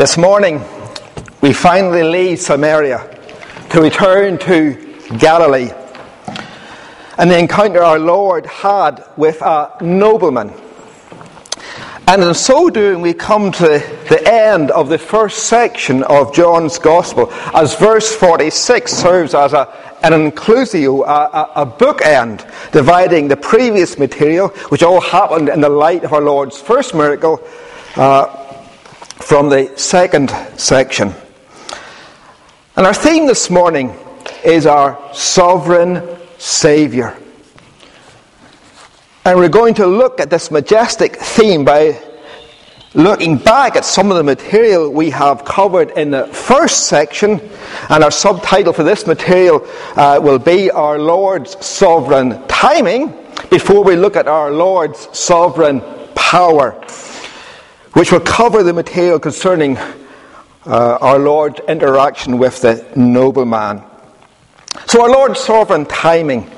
This 0.00 0.16
morning, 0.16 0.64
we 1.42 1.52
finally 1.52 2.02
leave 2.02 2.40
Samaria 2.40 3.06
to 3.68 3.82
return 3.82 4.38
to 4.38 4.96
Galilee. 5.18 5.68
And 7.18 7.30
the 7.30 7.38
encounter 7.38 7.82
our 7.82 7.98
Lord 7.98 8.46
had 8.46 9.04
with 9.18 9.42
a 9.42 9.76
nobleman. 9.82 10.54
And 12.08 12.22
in 12.22 12.32
so 12.32 12.70
doing, 12.70 13.02
we 13.02 13.12
come 13.12 13.52
to 13.52 13.62
the 14.08 14.22
end 14.24 14.70
of 14.70 14.88
the 14.88 14.96
first 14.96 15.48
section 15.48 16.02
of 16.04 16.32
John's 16.34 16.78
Gospel, 16.78 17.30
as 17.52 17.76
verse 17.76 18.10
46 18.10 18.90
serves 18.90 19.34
as 19.34 19.52
a, 19.52 19.68
an 20.02 20.12
inclusio, 20.12 21.04
a, 21.06 21.60
a, 21.60 21.66
bookend, 21.66 22.50
dividing 22.72 23.28
the 23.28 23.36
previous 23.36 23.98
material, 23.98 24.48
which 24.70 24.82
all 24.82 25.02
happened 25.02 25.50
in 25.50 25.60
the 25.60 25.68
light 25.68 26.04
of 26.04 26.14
our 26.14 26.22
Lord's 26.22 26.58
first 26.58 26.94
miracle, 26.94 27.38
uh, 27.96 28.39
from 29.20 29.48
the 29.48 29.72
second 29.76 30.30
section. 30.56 31.14
And 32.76 32.86
our 32.86 32.94
theme 32.94 33.26
this 33.26 33.50
morning 33.50 33.94
is 34.44 34.66
our 34.66 34.98
sovereign 35.12 36.18
Saviour. 36.38 37.16
And 39.24 39.38
we're 39.38 39.50
going 39.50 39.74
to 39.74 39.86
look 39.86 40.18
at 40.18 40.30
this 40.30 40.50
majestic 40.50 41.16
theme 41.16 41.64
by 41.64 42.00
looking 42.94 43.36
back 43.36 43.76
at 43.76 43.84
some 43.84 44.10
of 44.10 44.16
the 44.16 44.24
material 44.24 44.90
we 44.90 45.10
have 45.10 45.44
covered 45.44 45.90
in 45.90 46.10
the 46.10 46.26
first 46.28 46.86
section. 46.88 47.40
And 47.90 48.02
our 48.02 48.10
subtitle 48.10 48.72
for 48.72 48.82
this 48.82 49.06
material 49.06 49.66
uh, 49.96 50.18
will 50.22 50.38
be 50.38 50.70
Our 50.70 50.98
Lord's 50.98 51.64
Sovereign 51.64 52.42
Timing 52.48 53.14
before 53.50 53.84
we 53.84 53.96
look 53.96 54.16
at 54.16 54.26
our 54.26 54.50
Lord's 54.50 55.06
Sovereign 55.16 55.82
Power 56.14 56.82
which 57.92 58.12
will 58.12 58.20
cover 58.20 58.62
the 58.62 58.72
material 58.72 59.18
concerning 59.18 59.76
uh, 59.76 60.98
our 61.00 61.18
Lord's 61.18 61.60
interaction 61.68 62.38
with 62.38 62.60
the 62.60 62.86
nobleman. 62.96 63.82
So, 64.86 65.02
our 65.02 65.10
Lord's 65.10 65.40
sovereign 65.40 65.86
timing. 65.86 66.50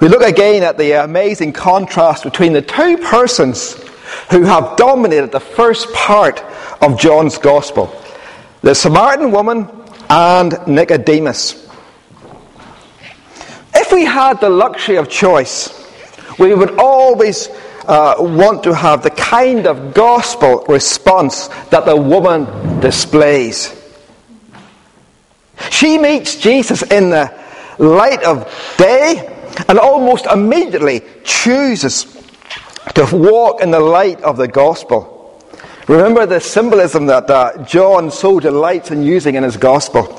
We 0.00 0.08
look 0.08 0.22
again 0.22 0.62
at 0.62 0.76
the 0.76 1.04
amazing 1.04 1.52
contrast 1.52 2.24
between 2.24 2.52
the 2.52 2.62
two 2.62 2.98
persons 2.98 3.74
who 4.30 4.42
have 4.42 4.76
dominated 4.76 5.32
the 5.32 5.40
first 5.40 5.92
part 5.92 6.42
of 6.82 6.98
John's 6.98 7.38
Gospel 7.38 8.02
the 8.62 8.74
Samaritan 8.74 9.30
woman 9.30 9.68
and 10.10 10.58
Nicodemus. 10.66 11.68
If 13.74 13.92
we 13.92 14.04
had 14.04 14.40
the 14.40 14.50
luxury 14.50 14.96
of 14.96 15.08
choice, 15.08 15.88
we 16.38 16.52
would 16.52 16.76
always 16.78 17.48
uh, 17.86 18.16
want 18.18 18.64
to 18.64 18.74
have 18.74 19.02
the 19.02 19.10
kind 19.10 19.66
of 19.66 19.94
gospel 19.94 20.64
response 20.68 21.48
that 21.70 21.86
the 21.86 21.96
woman 21.96 22.80
displays. 22.80 23.74
She 25.70 25.98
meets 25.98 26.36
Jesus 26.36 26.82
in 26.82 27.10
the 27.10 27.32
light 27.78 28.22
of 28.22 28.44
day 28.76 29.32
and 29.68 29.78
almost 29.78 30.26
immediately 30.26 31.02
chooses 31.24 32.04
to 32.94 33.08
walk 33.12 33.60
in 33.60 33.70
the 33.70 33.80
light 33.80 34.20
of 34.22 34.36
the 34.36 34.48
gospel. 34.48 35.12
Remember 35.88 36.26
the 36.26 36.40
symbolism 36.40 37.06
that 37.06 37.30
uh, 37.30 37.62
John 37.64 38.10
so 38.10 38.40
delights 38.40 38.90
in 38.90 39.02
using 39.02 39.36
in 39.36 39.42
his 39.42 39.56
gospel. 39.56 40.18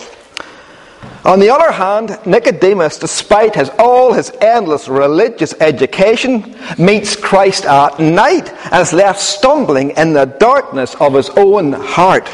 On 1.28 1.40
the 1.42 1.50
other 1.50 1.74
hand, 1.74 2.18
Nicodemus, 2.26 2.98
despite 2.98 3.56
his, 3.56 3.70
all 3.78 4.14
his 4.14 4.32
endless 4.40 4.88
religious 4.88 5.54
education, 5.60 6.56
meets 6.78 7.18
Christ 7.18 7.66
at 7.66 8.00
night 8.00 8.50
and 8.72 8.82
is 8.82 8.94
left 8.94 9.20
stumbling 9.20 9.90
in 9.92 10.14
the 10.14 10.24
darkness 10.24 10.96
of 10.96 11.14
his 11.14 11.30
own 11.32 11.74
heart. 11.74 12.30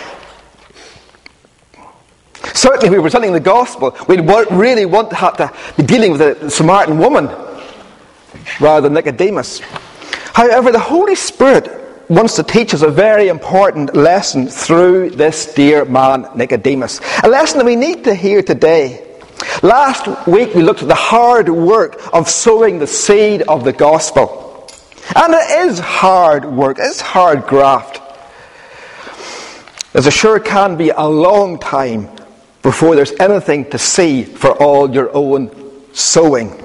Certainly, 2.54 2.86
if 2.86 2.92
we 2.92 2.98
were 2.98 3.04
presenting 3.04 3.34
the 3.34 3.40
gospel, 3.40 3.98
we'd 4.08 4.30
really 4.52 4.86
want 4.86 5.10
to 5.10 5.16
have 5.16 5.38
to 5.38 5.52
be 5.76 5.82
dealing 5.82 6.12
with 6.12 6.22
a 6.22 6.52
Samaritan 6.52 7.00
woman 7.00 7.30
rather 8.60 8.82
than 8.82 8.94
Nicodemus. 8.94 9.60
However, 10.34 10.72
the 10.72 10.78
Holy 10.78 11.16
Spirit 11.16 11.83
wants 12.10 12.36
to 12.36 12.44
teach 12.44 12.74
us 12.74 12.82
a 12.82 12.90
very 12.90 13.28
important 13.28 13.96
lesson 13.96 14.48
through 14.48 15.12
this 15.12 15.54
dear 15.54 15.86
man, 15.86 16.28
Nicodemus. 16.36 17.00
A 17.24 17.30
lesson 17.30 17.60
that 17.60 17.66
we 17.66 17.76
need 17.76 18.04
to 18.04 18.14
hear 18.14 18.42
today. 18.42 19.10
Last 19.62 20.28
week 20.28 20.54
we 20.54 20.62
looked 20.62 20.82
at 20.82 20.88
the 20.88 20.96
hard 20.96 21.50
work 21.50 22.00
of 22.14 22.30
sowing 22.30 22.80
the 22.80 22.88
seed 22.88 23.44
of 23.44 23.64
the 23.64 23.74
gospel. 23.74 24.70
And 25.16 25.34
it 25.34 25.68
is 25.70 25.80
hard 25.80 26.46
work, 26.46 26.78
it's 26.80 27.02
hard 27.02 27.46
graft. 27.46 28.02
As 29.94 30.08
it 30.08 30.14
sure 30.14 30.40
can 30.40 30.76
be 30.76 30.90
a 30.90 31.04
long 31.04 31.60
time 31.60 32.10
before 32.64 32.96
there's 32.96 33.14
anything 33.20 33.70
to 33.70 33.78
see 33.78 34.24
for 34.24 34.52
all 34.52 34.90
your 34.90 35.16
own 35.16 35.52
sowing. 35.94 36.63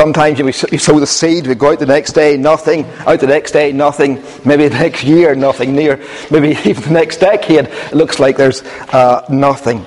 Sometimes 0.00 0.38
you, 0.38 0.50
sow 0.78 0.98
the 0.98 1.06
seed, 1.06 1.46
we 1.46 1.54
go 1.54 1.72
out 1.72 1.78
the 1.78 1.84
next 1.84 2.12
day, 2.12 2.38
nothing. 2.38 2.86
Out 3.00 3.20
the 3.20 3.26
next 3.26 3.50
day, 3.50 3.70
nothing. 3.70 4.14
Maybe 4.46 4.66
the 4.66 4.78
next 4.78 5.04
year, 5.04 5.34
nothing. 5.34 5.76
Near, 5.76 6.02
maybe 6.30 6.56
even 6.64 6.82
the 6.84 6.90
next 6.90 7.18
decade, 7.18 7.66
it 7.66 7.92
looks 7.92 8.18
like 8.18 8.38
there's 8.38 8.62
uh, 8.94 9.26
nothing. 9.28 9.84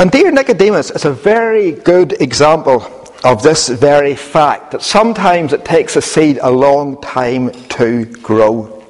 And 0.00 0.10
dear 0.10 0.32
Nicodemus 0.32 0.90
is 0.90 1.04
a 1.04 1.12
very 1.12 1.70
good 1.70 2.20
example 2.20 2.82
of 3.22 3.44
this 3.44 3.68
very 3.68 4.16
fact 4.16 4.72
that 4.72 4.82
sometimes 4.82 5.52
it 5.52 5.64
takes 5.64 5.94
a 5.94 6.02
seed 6.02 6.40
a 6.42 6.50
long 6.50 7.00
time 7.00 7.52
to 7.68 8.06
grow. 8.06 8.84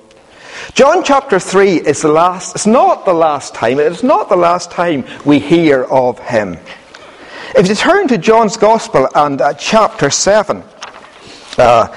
John 0.72 1.04
chapter 1.04 1.38
3 1.38 1.75
is 1.81 2.00
the 2.00 2.09
last, 2.09 2.54
it's 2.54 2.66
not 2.66 3.04
the 3.04 3.12
last 3.12 3.54
time, 3.54 3.78
it 3.78 3.93
is 3.93 4.03
not 4.03 4.31
the 4.31 4.37
last 4.37 4.70
time 4.70 5.04
we 5.26 5.38
hear 5.38 5.84
of 5.84 6.19
him. 6.20 6.56
If 7.53 7.66
you 7.69 7.75
turn 7.75 8.06
to 8.09 8.16
John's 8.16 8.56
Gospel 8.56 9.09
and 9.12 9.41
uh, 9.41 9.55
chapter 9.55 10.09
7, 10.09 10.62
uh, 11.59 11.88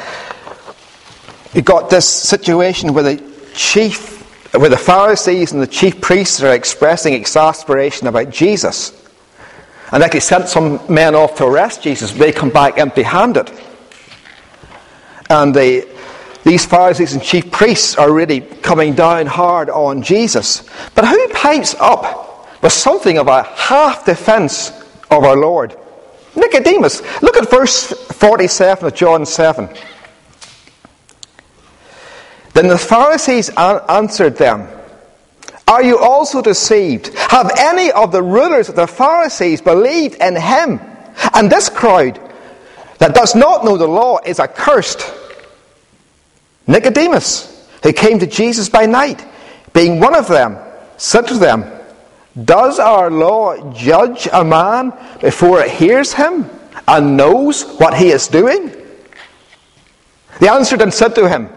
you've 1.54 1.64
got 1.64 1.92
this 1.92 2.10
situation 2.10 2.92
where 2.96 3.04
the 3.04 3.52
chief, 3.54 4.24
where 4.56 4.70
the 4.70 4.78
Pharisees 4.78 5.52
and 5.52 5.62
the 5.62 5.68
chief 5.68 6.02
priests 6.02 6.42
are 6.42 6.54
expressing 6.54 7.14
exasperation 7.14 8.08
about 8.08 8.32
Jesus. 8.32 9.00
And 9.92 10.02
actually 10.02 10.22
sent 10.22 10.48
some 10.48 10.82
men 10.92 11.14
off 11.14 11.36
to 11.36 11.46
arrest 11.46 11.84
Jesus, 11.84 12.12
they 12.14 12.32
come 12.32 12.50
back 12.50 12.80
empty 12.80 13.04
handed. 13.04 13.52
And 15.30 15.54
they, 15.54 15.88
these 16.44 16.66
Pharisees 16.66 17.14
and 17.14 17.22
chief 17.22 17.52
priests 17.52 17.96
are 17.96 18.12
really 18.12 18.42
coming 18.42 18.96
down 18.96 19.28
hard 19.28 19.70
on 19.70 20.02
Jesus. 20.02 20.68
But 20.96 21.08
who 21.08 21.28
pipes 21.30 21.76
up 21.80 22.64
with 22.64 22.74
something 22.74 23.20
of 23.20 23.28
a 23.28 23.44
half 23.44 24.04
defense 24.04 24.83
of 25.14 25.24
our 25.24 25.36
Lord. 25.36 25.76
Nicodemus, 26.36 27.02
look 27.22 27.38
at 27.38 27.50
verse 27.50 27.92
47 27.92 28.88
of 28.88 28.96
John 28.96 29.26
7. 29.26 29.70
Then 32.54 32.68
the 32.68 32.78
Pharisees 32.78 33.50
answered 33.50 34.38
them, 34.38 34.68
Are 35.68 35.84
you 35.84 35.98
also 35.98 36.42
deceived? 36.42 37.14
Have 37.16 37.52
any 37.58 37.92
of 37.92 38.12
the 38.12 38.22
rulers 38.24 38.70
of 38.70 38.76
the 38.76 38.88
Pharisees 38.88 39.62
believed 39.62 40.16
in 40.22 40.36
him? 40.36 40.80
And 41.34 41.52
this 41.52 41.70
crowd 41.70 42.20
that 43.00 43.16
does 43.16 43.36
not 43.36 43.66
know 43.66 43.78
the 43.78 43.88
law 43.88 44.20
is 44.26 44.40
accursed. 44.40 45.12
Nicodemus, 46.68 47.68
who 47.84 47.92
came 47.92 48.20
to 48.20 48.28
Jesus 48.28 48.70
by 48.70 48.86
night, 48.86 49.26
being 49.74 50.00
one 50.00 50.16
of 50.16 50.28
them, 50.28 50.58
said 50.98 51.28
to 51.28 51.38
them, 51.38 51.64
does 52.42 52.80
our 52.80 53.12
law 53.12 53.72
judge 53.74 54.28
a 54.34 54.44
man 54.44 54.92
before 55.22 55.62
it 55.62 55.70
hears 55.70 56.14
him 56.14 56.50
and 56.88 57.16
knows 57.16 57.64
what 57.78 57.94
he 57.94 58.10
is 58.10 58.28
doing? 58.28 58.72
They 60.40 60.48
answered 60.50 60.82
and 60.82 60.92
said 60.92 61.14
to 61.16 61.30
him, 61.30 61.50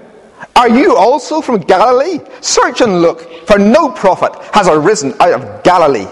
Are 0.55 0.69
you 0.69 0.95
also 0.95 1.41
from 1.41 1.61
Galilee? 1.61 2.19
Search 2.43 2.83
and 2.83 3.01
look, 3.01 3.23
for 3.47 3.59
no 3.59 3.91
prophet 3.91 4.33
has 4.53 4.69
arisen 4.69 5.15
out 5.19 5.41
of 5.41 5.63
Galilee. 5.65 6.09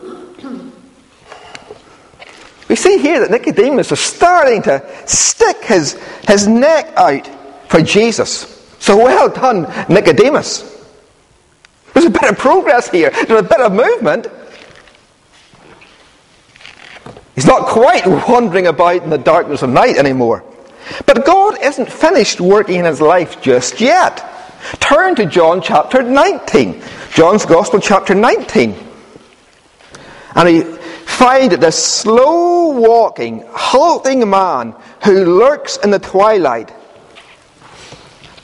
We 2.68 2.76
see 2.76 2.98
here 2.98 3.20
that 3.20 3.30
Nicodemus 3.30 3.92
is 3.92 4.00
starting 4.00 4.62
to 4.62 4.82
stick 5.06 5.62
his, 5.64 6.00
his 6.26 6.46
neck 6.48 6.90
out 6.96 7.28
for 7.68 7.82
Jesus. 7.82 8.48
So 8.78 8.96
well 8.96 9.28
done, 9.28 9.62
Nicodemus. 9.88 10.72
There's 11.92 12.06
a 12.06 12.10
bit 12.10 12.24
of 12.24 12.38
progress 12.38 12.90
here. 12.90 13.10
There's 13.10 13.40
a 13.40 13.42
bit 13.42 13.60
of 13.60 13.72
movement. 13.72 14.26
He's 17.34 17.46
not 17.46 17.66
quite 17.66 18.06
wandering 18.28 18.66
about 18.66 19.02
in 19.02 19.10
the 19.10 19.18
darkness 19.18 19.62
of 19.62 19.70
night 19.70 19.96
anymore. 19.96 20.44
But 21.06 21.24
God 21.24 21.62
isn't 21.62 21.90
finished 21.90 22.40
working 22.40 22.80
in 22.80 22.84
his 22.84 23.00
life 23.00 23.40
just 23.40 23.80
yet. 23.80 24.28
Turn 24.80 25.14
to 25.16 25.26
John 25.26 25.60
chapter 25.60 26.02
19. 26.02 26.82
John's 27.14 27.44
Gospel 27.46 27.80
chapter 27.80 28.14
19. 28.14 28.76
And 30.34 30.48
he 30.48 30.62
find 30.62 31.52
this 31.52 31.82
slow 31.82 32.70
walking, 32.70 33.44
halting 33.50 34.28
man 34.28 34.74
who 35.04 35.38
lurks 35.38 35.76
in 35.78 35.90
the 35.90 35.98
twilight 35.98 36.72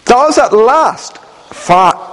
does 0.09 0.39
at 0.39 0.53
last 0.53 1.19
fa- 1.19 2.08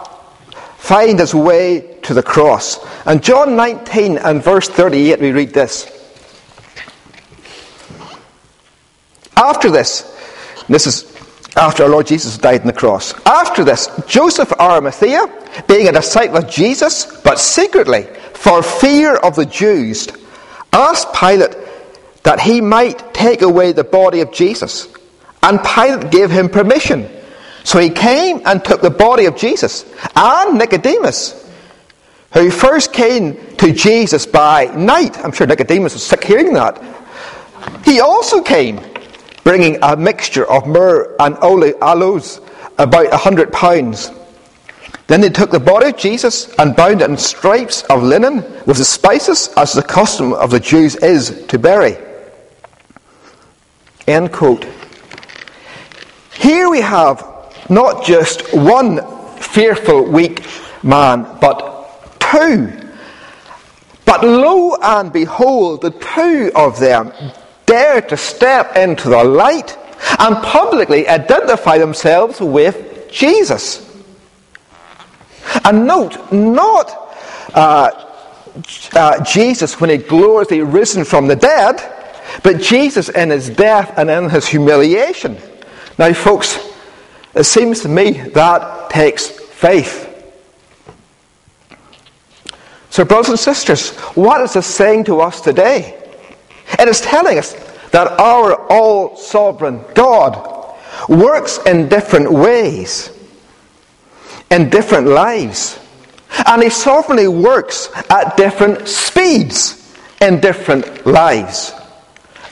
find 0.85 1.17
his 1.17 1.33
way 1.33 1.97
to 2.03 2.13
the 2.13 2.21
cross. 2.21 2.77
And 3.07 3.23
John 3.23 3.55
19 3.55 4.19
and 4.19 4.43
verse 4.43 4.69
38, 4.69 5.19
we 5.19 5.31
read 5.31 5.49
this. 5.49 5.91
After 9.35 9.71
this, 9.71 10.03
this 10.69 10.85
is 10.85 11.11
after 11.55 11.83
our 11.83 11.89
Lord 11.89 12.05
Jesus 12.05 12.37
died 12.37 12.61
on 12.61 12.67
the 12.67 12.73
cross. 12.73 13.13
After 13.25 13.63
this, 13.63 13.89
Joseph 14.07 14.51
Arimathea, 14.59 15.25
being 15.67 15.87
a 15.87 15.91
disciple 15.91 16.37
of 16.37 16.49
Jesus, 16.49 17.19
but 17.21 17.39
secretly, 17.39 18.03
for 18.33 18.61
fear 18.61 19.15
of 19.15 19.35
the 19.35 19.45
Jews, 19.45 20.07
asked 20.71 21.13
Pilate 21.15 21.55
that 22.23 22.39
he 22.39 22.61
might 22.61 23.13
take 23.13 23.41
away 23.41 23.71
the 23.71 23.83
body 23.83 24.21
of 24.21 24.31
Jesus. 24.31 24.87
And 25.41 25.59
Pilate 25.63 26.11
gave 26.11 26.29
him 26.29 26.49
permission. 26.49 27.09
So 27.65 27.79
he 27.79 27.89
came 27.89 28.41
and 28.45 28.63
took 28.63 28.81
the 28.81 28.91
body 28.91 29.25
of 29.25 29.35
Jesus. 29.35 29.85
And 30.15 30.57
Nicodemus, 30.57 31.49
who 32.31 32.51
first 32.51 32.93
came 32.93 33.55
to 33.57 33.73
Jesus 33.73 34.27
by 34.27 34.65
night, 34.65 35.17
I'm 35.25 35.31
sure 35.31 35.47
Nicodemus 35.47 35.93
was 35.93 36.05
sick 36.05 36.23
hearing 36.23 36.53
that, 36.53 36.81
he 37.83 37.99
also 37.99 38.43
came 38.43 38.79
bringing 39.43 39.79
a 39.81 39.95
mixture 39.97 40.49
of 40.49 40.67
myrrh 40.67 41.15
and 41.19 41.35
aloes, 41.37 42.39
about 42.77 43.11
a 43.11 43.17
hundred 43.17 43.51
pounds. 43.51 44.11
Then 45.07 45.21
they 45.21 45.29
took 45.29 45.49
the 45.49 45.59
body 45.59 45.89
of 45.89 45.97
Jesus 45.97 46.53
and 46.59 46.75
bound 46.75 47.01
it 47.01 47.09
in 47.09 47.17
stripes 47.17 47.83
of 47.83 48.03
linen 48.03 48.37
with 48.65 48.77
the 48.77 48.85
spices, 48.85 49.49
as 49.57 49.73
the 49.73 49.83
custom 49.83 50.33
of 50.33 50.51
the 50.51 50.59
Jews 50.59 50.95
is 50.97 51.45
to 51.47 51.57
bury. 51.57 51.97
End 54.07 54.31
quote. 54.31 54.67
Here 56.33 56.69
we 56.69 56.81
have 56.81 57.34
not 57.69 58.05
just 58.05 58.53
one 58.53 58.99
fearful, 59.37 60.03
weak 60.03 60.45
man, 60.83 61.37
but 61.41 62.19
two. 62.19 62.71
But 64.05 64.23
lo 64.23 64.75
and 64.81 65.11
behold, 65.11 65.81
the 65.81 65.91
two 65.91 66.51
of 66.55 66.79
them 66.79 67.11
dare 67.65 68.01
to 68.01 68.17
step 68.17 68.75
into 68.75 69.09
the 69.09 69.23
light 69.23 69.77
and 70.19 70.35
publicly 70.37 71.07
identify 71.07 71.77
themselves 71.77 72.39
with 72.39 73.09
Jesus. 73.11 73.81
And 75.63 75.87
note, 75.87 76.31
not 76.31 77.15
uh, 77.53 77.89
uh, 78.93 79.23
Jesus 79.23 79.79
when 79.79 79.89
he 79.89 79.97
gloriously 79.97 80.61
risen 80.61 81.03
from 81.03 81.27
the 81.27 81.35
dead, 81.35 81.81
but 82.43 82.61
Jesus 82.61 83.09
in 83.09 83.29
his 83.29 83.49
death 83.49 83.97
and 83.97 84.09
in 84.09 84.29
his 84.29 84.47
humiliation. 84.47 85.37
Now, 85.97 86.13
folks, 86.13 86.59
it 87.35 87.43
seems 87.43 87.81
to 87.81 87.89
me 87.89 88.11
that 88.11 88.89
takes 88.89 89.27
faith. 89.27 90.03
So, 92.89 93.03
brothers 93.03 93.29
and 93.29 93.39
sisters, 93.39 93.91
what 94.15 94.39
is 94.41 94.53
this 94.53 94.65
saying 94.65 95.03
to 95.05 95.19
us 95.19 95.41
today? 95.41 96.01
It 96.79 96.87
is 96.87 97.01
telling 97.01 97.37
us 97.37 97.53
that 97.91 98.19
our 98.19 98.55
all 98.71 99.17
sovereign 99.17 99.83
God 99.93 100.77
works 101.09 101.59
in 101.65 101.89
different 101.89 102.31
ways, 102.31 103.11
in 104.49 104.69
different 104.69 105.07
lives. 105.07 105.77
And 106.45 106.63
He 106.63 106.69
sovereignly 106.69 107.27
works 107.27 107.89
at 108.09 108.37
different 108.37 108.87
speeds 108.87 109.93
in 110.21 110.39
different 110.39 111.05
lives. 111.05 111.73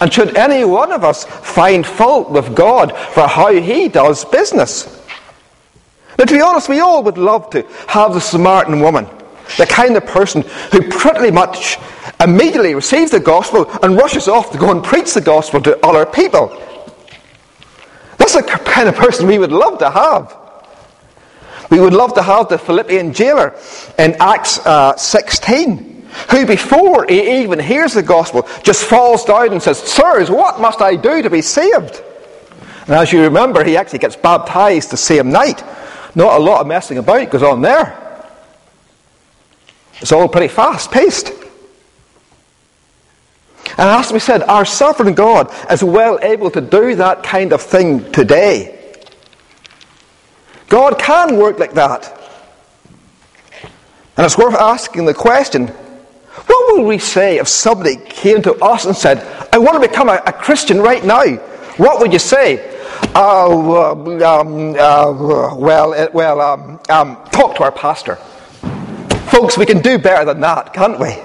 And 0.03 0.11
should 0.11 0.35
any 0.35 0.65
one 0.65 0.91
of 0.91 1.05
us 1.05 1.23
find 1.23 1.87
fault 1.87 2.29
with 2.29 2.53
God 2.53 2.91
for 3.13 3.25
how 3.25 3.53
He 3.53 3.87
does 3.87 4.25
business? 4.25 5.01
But 6.17 6.27
to 6.27 6.33
be 6.33 6.41
honest, 6.41 6.67
we 6.67 6.81
all 6.81 7.03
would 7.03 7.17
love 7.17 7.49
to 7.51 7.65
have 7.87 8.13
the 8.13 8.19
Samaritan 8.19 8.81
woman, 8.81 9.07
the 9.57 9.65
kind 9.65 9.95
of 9.95 10.05
person 10.05 10.41
who 10.73 10.89
pretty 10.89 11.31
much 11.31 11.77
immediately 12.19 12.75
receives 12.75 13.11
the 13.11 13.21
gospel 13.21 13.71
and 13.81 13.95
rushes 13.95 14.27
off 14.27 14.51
to 14.51 14.57
go 14.57 14.71
and 14.71 14.83
preach 14.83 15.13
the 15.13 15.21
gospel 15.21 15.61
to 15.61 15.79
other 15.85 16.05
people. 16.05 16.49
That's 18.17 18.33
the 18.33 18.43
kind 18.43 18.89
of 18.89 18.97
person 18.97 19.25
we 19.25 19.39
would 19.39 19.53
love 19.53 19.79
to 19.79 19.89
have. 19.89 20.35
We 21.69 21.79
would 21.79 21.93
love 21.93 22.13
to 22.15 22.21
have 22.21 22.49
the 22.49 22.57
Philippian 22.57 23.13
jailer 23.13 23.55
in 23.97 24.17
Acts 24.19 24.59
uh, 24.65 24.97
16, 24.97 25.92
who 26.29 26.45
before 26.45 27.05
he 27.07 27.41
even 27.41 27.59
hears 27.59 27.93
the 27.93 28.03
gospel 28.03 28.47
just 28.63 28.83
falls 28.83 29.25
down 29.25 29.51
and 29.51 29.61
says, 29.61 29.79
Sirs, 29.79 30.29
what 30.29 30.59
must 30.59 30.81
I 30.81 30.95
do 30.95 31.21
to 31.21 31.29
be 31.29 31.41
saved? 31.41 32.01
And 32.81 32.91
as 32.91 33.11
you 33.13 33.21
remember, 33.21 33.63
he 33.63 33.77
actually 33.77 33.99
gets 33.99 34.15
baptized 34.15 34.91
the 34.91 34.97
same 34.97 35.31
night. 35.31 35.63
Not 36.15 36.39
a 36.39 36.43
lot 36.43 36.61
of 36.61 36.67
messing 36.67 36.97
about 36.97 37.31
goes 37.31 37.43
on 37.43 37.61
there. 37.61 37.99
It's 40.01 40.11
all 40.11 40.27
pretty 40.27 40.49
fast 40.49 40.91
paced. 40.91 41.31
And 43.77 43.89
as 43.89 44.11
we 44.11 44.19
said, 44.19 44.43
our 44.43 44.65
sovereign 44.65 45.13
God 45.13 45.51
is 45.71 45.83
well 45.83 46.19
able 46.21 46.51
to 46.51 46.61
do 46.61 46.95
that 46.95 47.23
kind 47.23 47.53
of 47.53 47.61
thing 47.61 48.11
today. 48.11 48.79
God 50.67 50.99
can 50.99 51.37
work 51.37 51.57
like 51.57 51.73
that. 51.73 52.19
And 54.15 54.25
it's 54.25 54.37
worth 54.37 54.55
asking 54.55 55.05
the 55.05 55.13
question 55.13 55.73
what 56.33 56.77
will 56.77 56.85
we 56.85 56.97
say 56.97 57.37
if 57.37 57.47
somebody 57.47 57.95
came 57.95 58.41
to 58.41 58.55
us 58.55 58.85
and 58.85 58.95
said, 58.95 59.19
I 59.53 59.59
want 59.59 59.81
to 59.81 59.87
become 59.87 60.09
a, 60.09 60.21
a 60.25 60.33
Christian 60.33 60.79
right 60.79 61.03
now? 61.03 61.23
What 61.77 61.99
would 61.99 62.11
you 62.11 62.19
say? 62.19 62.71
Uh, 63.15 63.91
um, 63.91 64.75
uh, 64.75 65.55
well, 65.55 65.93
uh, 65.93 66.07
well 66.13 66.41
um, 66.41 66.79
um, 66.89 67.23
talk 67.31 67.55
to 67.57 67.63
our 67.63 67.71
pastor. 67.71 68.15
Folks, 69.29 69.57
we 69.57 69.65
can 69.65 69.81
do 69.81 69.97
better 69.97 70.25
than 70.25 70.41
that, 70.41 70.73
can't 70.73 70.99
we? 70.99 71.15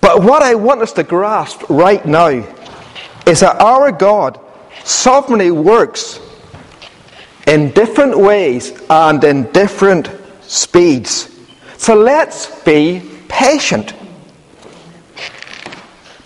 But 0.00 0.22
what 0.22 0.42
I 0.42 0.56
want 0.56 0.82
us 0.82 0.92
to 0.94 1.04
grasp 1.04 1.62
right 1.68 2.04
now 2.04 2.44
is 3.26 3.40
that 3.40 3.60
our 3.60 3.92
God 3.92 4.40
sovereignly 4.82 5.52
works 5.52 6.18
in 7.46 7.70
different 7.70 8.18
ways 8.18 8.72
and 8.90 9.22
in 9.22 9.50
different 9.52 10.10
speeds. 10.42 11.28
So 11.76 11.94
let's 11.94 12.62
be 12.62 13.11
patient. 13.32 13.94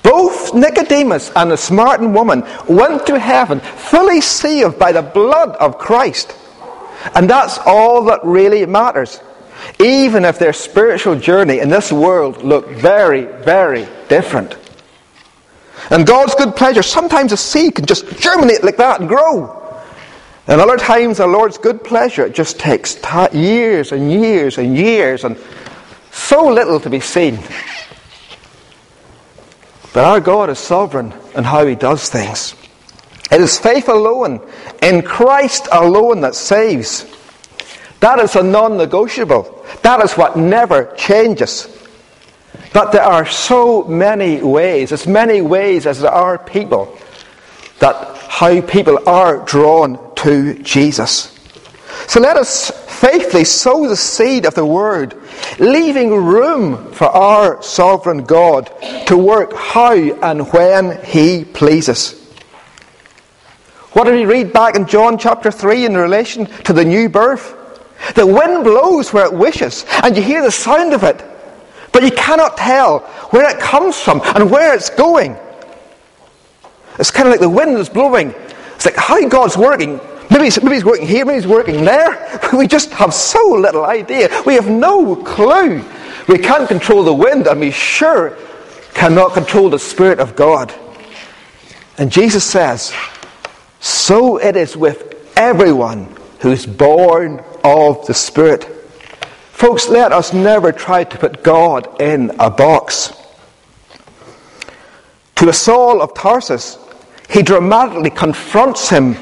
Both 0.03 0.55
Nicodemus 0.55 1.33
and 1.35 1.51
the 1.51 1.57
Samaritan 1.57 2.13
woman 2.13 2.45
went 2.69 3.07
to 3.07 3.19
heaven 3.19 3.61
fully 3.61 4.21
saved 4.21 4.79
by 4.79 4.93
the 4.93 5.03
blood 5.03 5.57
of 5.57 5.79
Christ. 5.79 6.37
And 7.15 7.31
that's 7.31 7.59
all 7.59 8.05
that 8.05 8.21
really 8.25 8.67
matters 8.67 9.21
even 9.79 10.25
if 10.25 10.39
their 10.39 10.53
spiritual 10.53 11.19
journey 11.19 11.59
in 11.59 11.69
this 11.69 11.93
world 11.93 12.43
looked 12.43 12.71
very, 12.71 13.25
very 13.45 13.87
different. 14.09 14.57
And 15.91 16.07
God's 16.07 16.35
good 16.35 16.57
pleasure, 16.57 16.83
sometimes 16.83 17.33
a 17.33 17.37
seed 17.37 17.75
can 17.75 17.87
just 17.87 18.07
germinate 18.19 18.65
like 18.65 18.77
that 18.79 19.01
and 19.01 19.09
grow. 19.09 19.63
And 20.47 20.61
other 20.61 20.77
times, 20.77 21.19
the 21.19 21.27
Lord's 21.27 21.59
good 21.59 21.83
pleasure, 21.83 22.25
it 22.25 22.35
just 22.35 22.59
takes 22.59 22.95
t- 22.95 23.39
years 23.39 23.93
and 23.93 24.11
years 24.11 24.59
and 24.59 24.77
years 24.77 25.25
and 25.25 25.37
so 26.17 26.49
little 26.49 26.81
to 26.81 26.91
be 26.91 27.01
seen. 27.01 27.39
But 29.93 30.05
our 30.05 30.21
God 30.21 30.51
is 30.51 30.59
sovereign 30.59 31.15
in 31.35 31.45
how 31.45 31.67
He 31.67 31.75
does 31.75 32.09
things. 32.09 32.55
It 33.31 33.41
is 33.41 33.59
faith 33.59 33.89
alone, 33.89 34.41
in 34.83 35.03
Christ 35.03 35.69
alone, 35.73 36.21
that 36.23 36.35
saves. 36.35 37.07
That 38.01 38.19
is 38.19 38.37
a 38.37 38.43
non 38.43 38.77
negotiable. 38.77 39.65
That 39.83 40.03
is 40.03 40.15
what 40.15 40.37
never 40.37 40.93
changes. 40.97 41.69
But 42.73 42.93
there 42.93 43.03
are 43.03 43.27
so 43.27 43.85
many 43.85 44.43
ways, 44.43 44.93
as 44.93 45.07
many 45.07 45.41
ways 45.41 45.87
as 45.87 46.01
there 46.01 46.11
are 46.11 46.39
people, 46.39 46.97
that 47.79 48.17
how 48.17 48.61
people 48.61 49.09
are 49.09 49.45
drawn 49.45 50.15
to 50.17 50.63
Jesus. 50.63 51.36
So 52.09 52.21
let 52.21 52.37
us 52.37 52.71
faithfully 53.01 53.45
sow 53.45 53.89
the 53.89 53.97
seed 53.97 54.47
of 54.47 54.55
the 54.55 54.65
word, 54.65 55.21
leaving 55.59 56.11
room 56.11 56.93
for 56.93 57.07
our 57.07 57.63
sovereign 57.63 58.25
God 58.25 58.71
to 59.07 59.17
work 59.17 59.53
how 59.55 59.93
and 59.93 60.51
when 60.53 61.05
he 61.05 61.45
pleases. 61.45 62.23
What 63.93 64.05
did 64.05 64.15
we 64.15 64.25
read 64.25 64.53
back 64.53 64.77
in 64.77 64.87
John 64.87 65.19
chapter 65.19 65.51
3 65.51 65.87
in 65.87 65.97
relation 65.97 66.47
to 66.65 66.73
the 66.73 66.85
new 66.85 67.09
birth? 67.09 67.55
The 68.15 68.27
wind 68.27 68.63
blows 68.63 69.13
where 69.13 69.25
it 69.25 69.33
wishes, 69.33 69.85
and 70.03 70.17
you 70.17 70.23
hear 70.23 70.43
the 70.43 70.51
sound 70.51 70.93
of 70.93 71.03
it, 71.03 71.25
but 71.93 72.03
you 72.03 72.11
cannot 72.11 72.57
tell 72.57 73.01
where 73.31 73.51
it 73.51 73.59
comes 73.59 73.99
from 73.99 74.21
and 74.35 74.51
where 74.51 74.75
it's 74.75 74.91
going. 74.91 75.37
It's 76.99 77.11
kind 77.11 77.27
of 77.27 77.33
like 77.33 77.41
the 77.41 77.49
wind 77.49 77.77
is 77.79 77.89
blowing. 77.89 78.35
It's 78.75 78.85
like 78.85 78.97
how 78.97 79.27
God's 79.29 79.57
working. 79.57 79.99
Maybe 80.37 80.45
he's, 80.49 80.63
maybe 80.63 80.85
working 80.85 81.07
here, 81.07 81.25
maybe 81.25 81.39
he's 81.39 81.47
working 81.47 81.85
there. 81.87 82.41
We 82.53 82.67
just 82.67 82.91
have 82.91 83.15
so 83.15 83.53
little 83.53 83.87
idea. 83.87 84.29
We 84.45 84.53
have 84.53 84.69
no 84.69 85.17
clue. 85.17 85.83
We 86.29 86.37
can't 86.37 86.69
control 86.69 87.05
the 87.05 87.15
wind, 87.15 87.47
and 87.47 87.59
we 87.59 87.71
sure 87.71 88.37
cannot 88.93 89.33
control 89.33 89.71
the 89.71 89.79
Spirit 89.79 90.21
of 90.21 90.37
God. 90.37 90.75
And 91.97 92.13
Jesus 92.13 92.45
says, 92.45 92.93
So 93.81 94.37
it 94.37 94.57
is 94.57 94.77
with 94.77 95.33
everyone 95.39 96.15
who's 96.41 96.67
born 96.67 97.43
of 97.65 98.07
the 98.07 98.13
Spirit. 98.13 98.65
Folks, 99.53 99.89
let 99.89 100.13
us 100.13 100.35
never 100.35 100.71
try 100.71 101.05
to 101.05 101.17
put 101.17 101.43
God 101.43 101.99
in 101.99 102.31
a 102.39 102.51
box. 102.51 103.11
To 105.37 105.49
a 105.49 105.55
Saul 105.55 106.03
of 106.03 106.13
Tarsus, 106.13 106.77
he 107.31 107.43
dramatically 107.43 108.11
confronts 108.11 108.91
him 108.91 109.17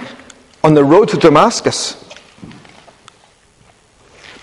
on 0.64 0.72
the 0.72 0.82
road 0.82 1.10
to 1.10 1.18
Damascus. 1.18 2.02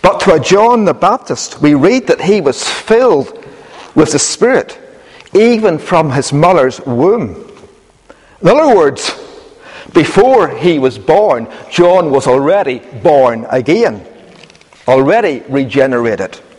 But 0.03 0.19
to 0.21 0.39
John 0.39 0.85
the 0.85 0.93
Baptist, 0.93 1.59
we 1.61 1.73
read 1.73 2.07
that 2.07 2.21
he 2.21 2.41
was 2.41 2.63
filled 2.63 3.43
with 3.95 4.11
the 4.11 4.19
Spirit, 4.19 4.77
even 5.33 5.79
from 5.79 6.11
his 6.11 6.31
mother's 6.31 6.79
womb. 6.81 7.51
In 8.39 8.47
other 8.47 8.75
words, 8.75 9.09
before 9.93 10.47
he 10.47 10.77
was 10.77 10.99
born, 10.99 11.47
John 11.71 12.11
was 12.11 12.27
already 12.27 12.79
born 12.79 13.47
again, 13.49 14.05
already 14.87 15.43
regenerated. 15.49 16.39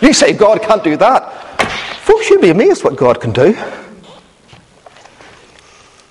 You 0.00 0.14
say 0.14 0.32
God 0.32 0.62
can't 0.62 0.82
do 0.82 0.96
that. 0.96 1.60
Folks, 2.04 2.30
you'd 2.30 2.40
be 2.40 2.48
amazed 2.48 2.84
what 2.84 2.96
God 2.96 3.20
can 3.20 3.32
do. 3.32 3.54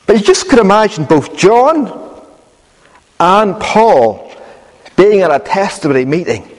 But 0.06 0.18
you 0.18 0.24
just 0.24 0.48
could 0.48 0.60
imagine 0.60 1.06
both 1.06 1.36
John 1.36 2.09
and 3.20 3.60
Paul 3.60 4.32
being 4.96 5.22
at 5.22 5.32
a 5.32 5.40
testimony 5.40 6.06
meeting. 6.06 6.50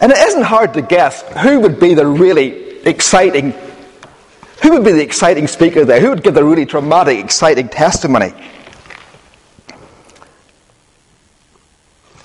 And 0.00 0.12
it 0.12 0.18
isn't 0.18 0.42
hard 0.42 0.74
to 0.74 0.82
guess 0.82 1.22
who 1.38 1.60
would 1.60 1.78
be 1.78 1.94
the 1.94 2.06
really 2.06 2.80
exciting, 2.86 3.52
who 4.62 4.72
would 4.72 4.84
be 4.84 4.92
the 4.92 5.02
exciting 5.02 5.46
speaker 5.46 5.84
there? 5.84 6.00
Who 6.00 6.10
would 6.10 6.22
give 6.22 6.34
the 6.34 6.44
really 6.44 6.64
dramatic, 6.64 7.18
exciting 7.18 7.68
testimony? 7.68 8.32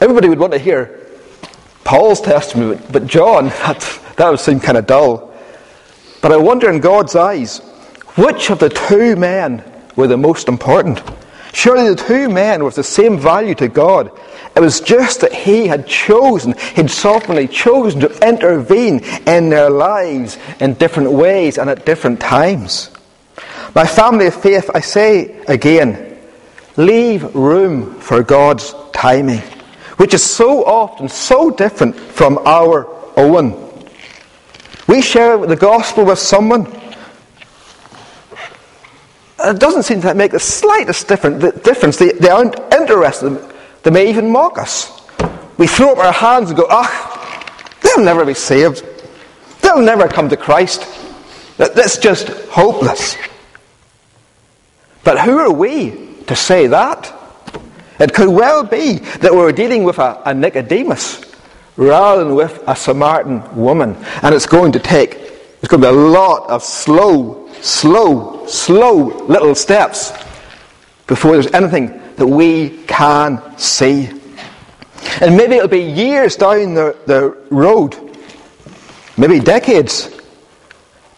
Everybody 0.01 0.29
would 0.29 0.39
want 0.39 0.53
to 0.53 0.59
hear 0.59 1.07
Paul's 1.83 2.21
testimony, 2.21 2.79
but 2.91 3.07
John, 3.07 3.45
that, 3.49 3.99
that 4.17 4.29
would 4.29 4.39
seem 4.39 4.59
kind 4.59 4.77
of 4.77 4.87
dull. 4.87 5.33
But 6.21 6.31
I 6.31 6.37
wonder 6.37 6.69
in 6.69 6.79
God's 6.79 7.15
eyes, 7.15 7.59
which 8.15 8.49
of 8.49 8.59
the 8.59 8.69
two 8.69 9.15
men 9.15 9.63
were 9.95 10.07
the 10.07 10.17
most 10.17 10.47
important? 10.47 11.01
Surely 11.53 11.89
the 11.89 11.95
two 11.95 12.29
men 12.29 12.61
were 12.61 12.69
of 12.69 12.75
the 12.75 12.83
same 12.83 13.17
value 13.17 13.55
to 13.55 13.67
God. 13.67 14.11
It 14.55 14.59
was 14.59 14.81
just 14.81 15.21
that 15.21 15.33
he 15.33 15.67
had 15.67 15.87
chosen, 15.87 16.55
he'd 16.75 16.91
sovereignly 16.91 17.47
chosen 17.47 18.01
to 18.01 18.27
intervene 18.27 18.99
in 19.25 19.49
their 19.49 19.69
lives 19.69 20.37
in 20.59 20.73
different 20.75 21.11
ways 21.11 21.57
and 21.57 21.69
at 21.69 21.85
different 21.85 22.19
times. 22.19 22.91
My 23.75 23.85
family 23.85 24.27
of 24.27 24.35
faith, 24.35 24.69
I 24.73 24.81
say 24.81 25.41
again, 25.47 26.17
leave 26.77 27.35
room 27.35 27.99
for 27.99 28.23
God's 28.23 28.73
timing 28.93 29.41
which 29.99 30.13
is 30.13 30.23
so 30.23 30.63
often 30.63 31.09
so 31.09 31.51
different 31.51 31.93
from 31.93 32.39
our 32.45 32.87
own. 33.17 33.51
We 34.87 35.01
share 35.01 35.37
the 35.45 35.57
gospel 35.57 36.05
with 36.05 36.19
someone, 36.19 36.63
it 39.45 39.59
doesn't 39.59 39.83
seem 39.83 40.01
to 40.01 40.13
make 40.13 40.31
the 40.31 40.39
slightest 40.39 41.07
difference. 41.07 41.97
They, 41.97 42.11
they 42.11 42.29
aren't 42.29 42.59
interested. 42.73 43.39
They 43.83 43.91
may 43.91 44.09
even 44.09 44.31
mock 44.31 44.57
us. 44.57 45.01
We 45.57 45.67
throw 45.67 45.91
up 45.91 45.97
our 45.97 46.11
hands 46.13 46.49
and 46.49 46.57
go, 46.57 46.67
ah, 46.69 47.75
they'll 47.81 48.03
never 48.03 48.25
be 48.25 48.33
saved. 48.33 48.83
They'll 49.61 49.81
never 49.81 50.07
come 50.07 50.29
to 50.29 50.37
Christ. 50.37 50.87
That's 51.57 51.97
just 51.97 52.29
hopeless. 52.49 53.17
But 55.03 55.19
who 55.19 55.37
are 55.39 55.51
we 55.51 55.91
to 56.27 56.35
say 56.35 56.67
that? 56.67 57.13
It 57.99 58.13
could 58.13 58.29
well 58.29 58.63
be 58.63 58.99
that 59.19 59.33
we're 59.33 59.51
dealing 59.51 59.83
with 59.83 59.99
a, 59.99 60.21
a 60.25 60.33
Nicodemus 60.33 61.25
rather 61.75 62.23
than 62.23 62.35
with 62.35 62.63
a 62.67 62.75
Samaritan 62.75 63.55
woman. 63.55 63.97
And 64.21 64.33
it's 64.33 64.45
going 64.45 64.73
to 64.73 64.79
take, 64.79 65.15
it's 65.15 65.67
going 65.67 65.81
to 65.81 65.91
be 65.91 65.95
a 65.95 65.99
lot 65.99 66.49
of 66.49 66.63
slow, 66.63 67.48
slow, 67.61 68.45
slow 68.47 69.25
little 69.25 69.55
steps 69.55 70.11
before 71.07 71.33
there's 71.33 71.51
anything 71.53 71.99
that 72.15 72.27
we 72.27 72.83
can 72.85 73.57
see. 73.57 74.09
And 75.21 75.35
maybe 75.35 75.55
it'll 75.55 75.67
be 75.67 75.79
years 75.81 76.35
down 76.35 76.73
the, 76.73 76.95
the 77.05 77.37
road, 77.49 77.97
maybe 79.17 79.39
decades. 79.39 80.15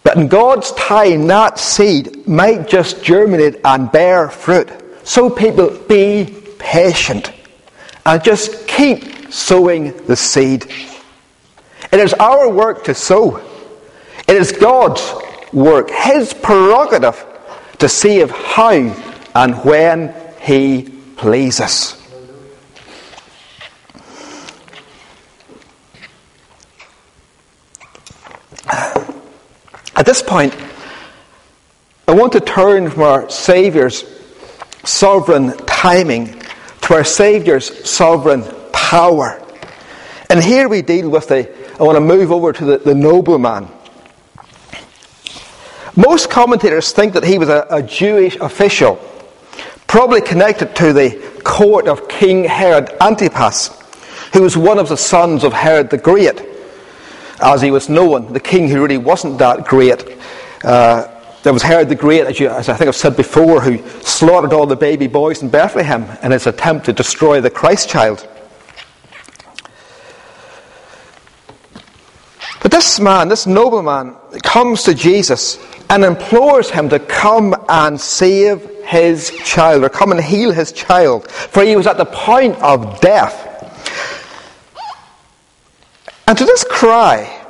But 0.03 0.17
in 0.17 0.27
God's 0.27 0.71
time, 0.73 1.27
that 1.27 1.59
seed 1.59 2.27
might 2.27 2.67
just 2.67 3.03
germinate 3.03 3.57
and 3.63 3.91
bear 3.91 4.29
fruit. 4.29 4.69
So 5.03 5.29
people 5.29 5.69
be 5.87 6.37
patient 6.57 7.31
and 8.05 8.23
just 8.23 8.67
keep 8.67 9.31
sowing 9.31 9.95
the 10.05 10.15
seed. 10.15 10.65
It 11.91 11.99
is 11.99 12.13
our 12.13 12.49
work 12.49 12.85
to 12.85 12.95
sow. 12.95 13.37
It 14.27 14.35
is 14.35 14.51
God's 14.51 15.01
work, 15.53 15.89
His 15.91 16.33
prerogative, 16.33 17.25
to 17.79 17.87
of 18.21 18.31
how 18.31 18.93
and 19.35 19.55
when 19.63 20.13
He 20.39 20.89
pleases. 21.17 21.97
At 29.95 30.05
this 30.05 30.21
point, 30.23 30.55
I 32.07 32.13
want 32.13 32.33
to 32.33 32.39
turn 32.39 32.89
from 32.89 33.03
our 33.03 33.29
Saviour's 33.29 34.03
sovereign 34.83 35.55
timing 35.67 36.41
to 36.81 36.93
our 36.95 37.03
Saviour's 37.03 37.87
sovereign 37.87 38.43
power. 38.73 39.41
And 40.29 40.43
here 40.43 40.67
we 40.67 40.81
deal 40.81 41.09
with 41.09 41.27
the, 41.27 41.49
I 41.79 41.83
want 41.83 41.97
to 41.97 42.01
move 42.01 42.31
over 42.31 42.51
to 42.51 42.65
the, 42.65 42.77
the 42.79 42.95
nobleman. 42.95 43.67
Most 45.95 46.29
commentators 46.29 46.93
think 46.93 47.13
that 47.13 47.23
he 47.23 47.37
was 47.37 47.49
a, 47.49 47.67
a 47.69 47.83
Jewish 47.83 48.37
official, 48.37 48.95
probably 49.87 50.21
connected 50.21 50.73
to 50.77 50.93
the 50.93 51.41
court 51.43 51.87
of 51.87 52.07
King 52.07 52.45
Herod 52.45 52.89
Antipas, 53.01 53.77
who 54.33 54.41
was 54.41 54.55
one 54.55 54.79
of 54.79 54.87
the 54.87 54.95
sons 54.95 55.43
of 55.43 55.51
Herod 55.51 55.89
the 55.89 55.97
Great, 55.97 56.41
as 57.41 57.61
he 57.61 57.71
was 57.71 57.89
known, 57.89 58.31
the 58.31 58.39
king 58.39 58.69
who 58.69 58.81
really 58.81 58.97
wasn't 58.97 59.37
that 59.39 59.65
great. 59.65 60.05
Uh, 60.63 61.09
there 61.43 61.51
was 61.51 61.63
Herod 61.63 61.89
the 61.89 61.95
Great, 61.95 62.27
as, 62.27 62.39
you, 62.39 62.47
as, 62.47 62.69
I 62.69 62.75
think 62.75 62.87
I've 62.87 62.95
said 62.95 63.17
before, 63.17 63.59
who 63.59 63.85
slaughtered 64.01 64.53
all 64.53 64.67
the 64.67 64.75
baby 64.75 65.07
boys 65.07 65.41
in 65.41 65.49
Bethlehem 65.49 66.05
in 66.23 66.31
his 66.31 66.47
attempt 66.47 66.85
to 66.85 66.93
destroy 66.93 67.41
the 67.41 67.49
Christ 67.49 67.89
child. 67.89 68.27
But 72.71 72.77
this 72.77 73.01
man, 73.01 73.27
this 73.27 73.45
nobleman, 73.45 74.15
comes 74.43 74.83
to 74.83 74.93
Jesus 74.93 75.59
and 75.89 76.05
implores 76.05 76.69
him 76.69 76.87
to 76.89 76.99
come 76.99 77.53
and 77.67 77.99
save 77.99 78.61
his 78.85 79.29
child, 79.43 79.83
or 79.83 79.89
come 79.89 80.11
and 80.11 80.21
heal 80.21 80.53
his 80.53 80.71
child, 80.71 81.29
for 81.29 81.63
he 81.63 81.75
was 81.75 81.85
at 81.85 81.97
the 81.97 82.05
point 82.05 82.55
of 82.61 83.01
death. 83.01 83.47
And 86.25 86.37
to 86.37 86.45
this 86.45 86.63
cry, 86.63 87.45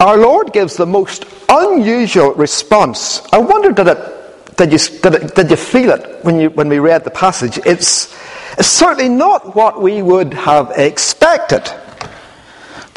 our 0.00 0.16
Lord 0.16 0.52
gives 0.52 0.76
the 0.76 0.86
most 0.86 1.24
unusual 1.48 2.32
response. 2.34 3.22
I 3.32 3.38
wonder 3.38 3.70
did, 3.70 3.86
it, 3.86 4.56
did, 4.56 4.72
you, 4.72 4.78
did, 5.00 5.14
it, 5.14 5.34
did 5.36 5.50
you 5.50 5.56
feel 5.56 5.90
it 5.90 6.24
when, 6.24 6.40
you, 6.40 6.50
when 6.50 6.68
we 6.68 6.80
read 6.80 7.04
the 7.04 7.10
passage? 7.10 7.58
It's, 7.64 8.12
it's 8.58 8.66
certainly 8.66 9.08
not 9.08 9.54
what 9.54 9.80
we 9.80 10.02
would 10.02 10.34
have 10.34 10.72
expected. 10.72 11.70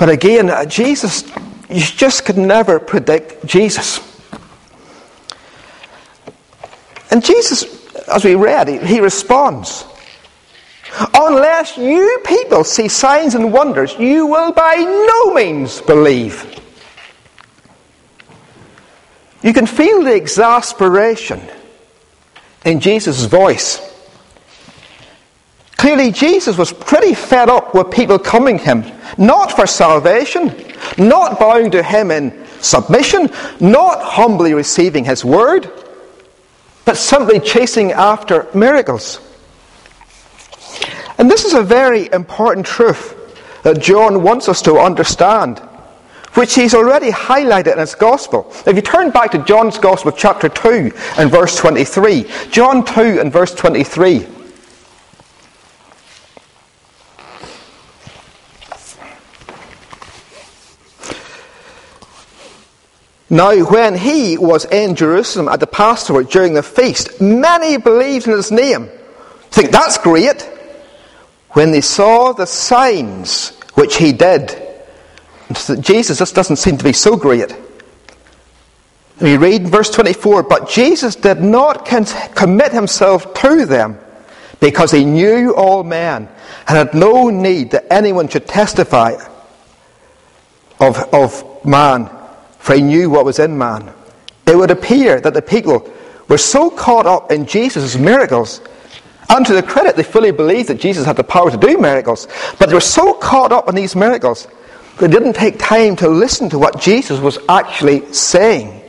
But 0.02 0.10
again, 0.10 0.52
Jesus, 0.68 1.24
you 1.70 1.80
just 1.80 2.26
could 2.26 2.36
never 2.36 2.80
predict 2.80 3.46
Jesus. 3.46 4.00
And 7.12 7.24
Jesus, 7.24 7.66
as 8.08 8.26
we 8.26 8.34
read, 8.34 8.68
he, 8.68 8.80
he 8.80 9.00
responds 9.00 9.86
Unless 11.14 11.78
you 11.78 12.20
people 12.26 12.64
see 12.64 12.88
signs 12.88 13.36
and 13.36 13.54
wonders, 13.54 13.96
you 14.00 14.26
will 14.26 14.52
by 14.54 14.78
no 14.78 15.36
means 15.36 15.82
believe. 15.82 16.52
You 19.44 19.54
can 19.54 19.68
feel 19.68 20.02
the 20.02 20.16
exasperation 20.16 21.40
in 22.66 22.80
Jesus' 22.80 23.26
voice. 23.26 23.91
Clearly, 25.82 26.12
Jesus 26.12 26.60
was 26.60 26.72
pretty 26.72 27.16
fed 27.16 27.50
up 27.50 27.74
with 27.74 27.90
people 27.90 28.20
coming 28.20 28.60
him, 28.60 28.86
not 29.18 29.52
for 29.52 29.66
salvation, 29.66 30.56
not 31.00 31.40
bowing 31.40 31.72
to 31.72 31.82
him 31.82 32.12
in 32.12 32.46
submission, 32.60 33.32
not 33.60 34.00
humbly 34.00 34.54
receiving 34.54 35.04
his 35.04 35.26
word, 35.26 35.72
but 36.86 36.98
simply 36.98 37.40
chasing 37.40 37.94
after 37.94 38.48
miracles. 38.54 39.20
And 41.18 41.32
this 41.32 41.46
is 41.46 41.56
a 41.56 41.64
very 41.64 42.14
important 42.14 42.68
truth 42.68 43.18
that 43.64 43.82
John 43.82 44.22
wants 44.22 44.50
us 44.50 44.62
to 44.62 44.78
understand 44.78 45.58
which 46.36 46.54
he's 46.54 46.76
already 46.76 47.10
highlighted 47.10 47.74
in 47.74 47.80
his 47.80 47.96
gospel. 47.96 48.54
If 48.68 48.76
you 48.76 48.84
turn 48.84 49.10
back 49.10 49.32
to 49.32 49.40
John's 49.40 49.80
gospel, 49.80 50.12
chapter 50.12 50.48
2 50.48 50.92
and 51.18 51.32
verse 51.32 51.58
23, 51.58 52.30
John 52.52 52.86
2 52.86 53.20
and 53.20 53.34
verse 53.34 53.56
23. 53.56 54.28
Now, 63.32 63.56
when 63.64 63.96
he 63.96 64.38
was 64.38 64.66
in 64.66 64.94
Jerusalem 64.94 65.48
at 65.48 65.62
the 65.62 65.66
Passover 65.66 66.22
during 66.22 66.54
the 66.54 66.62
feast, 66.62 67.22
many 67.22 67.78
believed 67.78 68.28
in 68.28 68.34
his 68.34 68.52
name. 68.52 68.90
Think 69.52 69.72
that's 69.72 69.98
great. 69.98 70.42
When 71.52 71.72
they 71.72 71.80
saw 71.80 72.34
the 72.34 72.46
signs 72.46 73.58
which 73.76 73.96
he 73.96 74.12
did, 74.12 74.62
Jesus 75.80 76.20
just 76.20 76.36
doesn't 76.36 76.58
seem 76.58 76.78
to 76.78 76.84
be 76.84 76.92
so 76.92 77.16
great. 77.16 77.56
We 79.22 79.38
read 79.38 79.62
in 79.62 79.68
verse 79.68 79.90
24, 79.92 80.44
but 80.44 80.68
Jesus 80.68 81.16
did 81.16 81.42
not 81.42 81.86
commit 81.86 82.74
himself 82.74 83.34
to 83.36 83.66
them 83.66 83.98
because 84.60 84.92
he 84.92 85.06
knew 85.06 85.56
all 85.56 85.86
men 85.86 86.28
and 86.68 86.78
had 86.78 86.94
no 86.94 87.30
need 87.30 87.72
that 87.72 87.86
anyone 87.94 88.28
should 88.28 88.46
testify 88.46 89.14
of, 90.82 90.98
of 91.14 91.66
man 91.66 92.10
for 92.62 92.76
he 92.76 92.82
knew 92.82 93.10
what 93.10 93.26
was 93.26 93.40
in 93.40 93.58
man. 93.58 93.92
It 94.46 94.56
would 94.56 94.72
appear 94.72 95.20
that 95.20 95.34
the 95.34 95.42
people 95.42 95.92
were 96.28 96.38
so 96.38 96.70
caught 96.70 97.08
up 97.08 97.32
in 97.32 97.46
Jesus' 97.46 97.98
miracles, 97.98 98.62
and 99.30 99.46
to 99.46 99.54
their 99.54 99.64
credit, 99.64 99.96
they 99.96 100.04
fully 100.04 100.32
believed 100.32 100.70
that 100.70 100.80
Jesus 100.80 101.06
had 101.06 101.16
the 101.16 101.24
power 101.24 101.50
to 101.50 101.58
do 101.58 101.78
miracles, 101.78 102.28
but 102.60 102.68
they 102.68 102.76
were 102.76 102.80
so 102.80 103.14
caught 103.16 103.52
up 103.52 103.68
in 103.68 103.76
these 103.76 103.96
miracles, 103.96 104.48
they 105.00 105.08
didn't 105.08 105.34
take 105.34 105.58
time 105.58 105.96
to 105.98 106.08
listen 106.08 106.50
to 106.50 106.60
what 106.60 106.80
Jesus 106.80 107.20
was 107.20 107.40
actually 107.50 108.14
saying. 108.14 108.82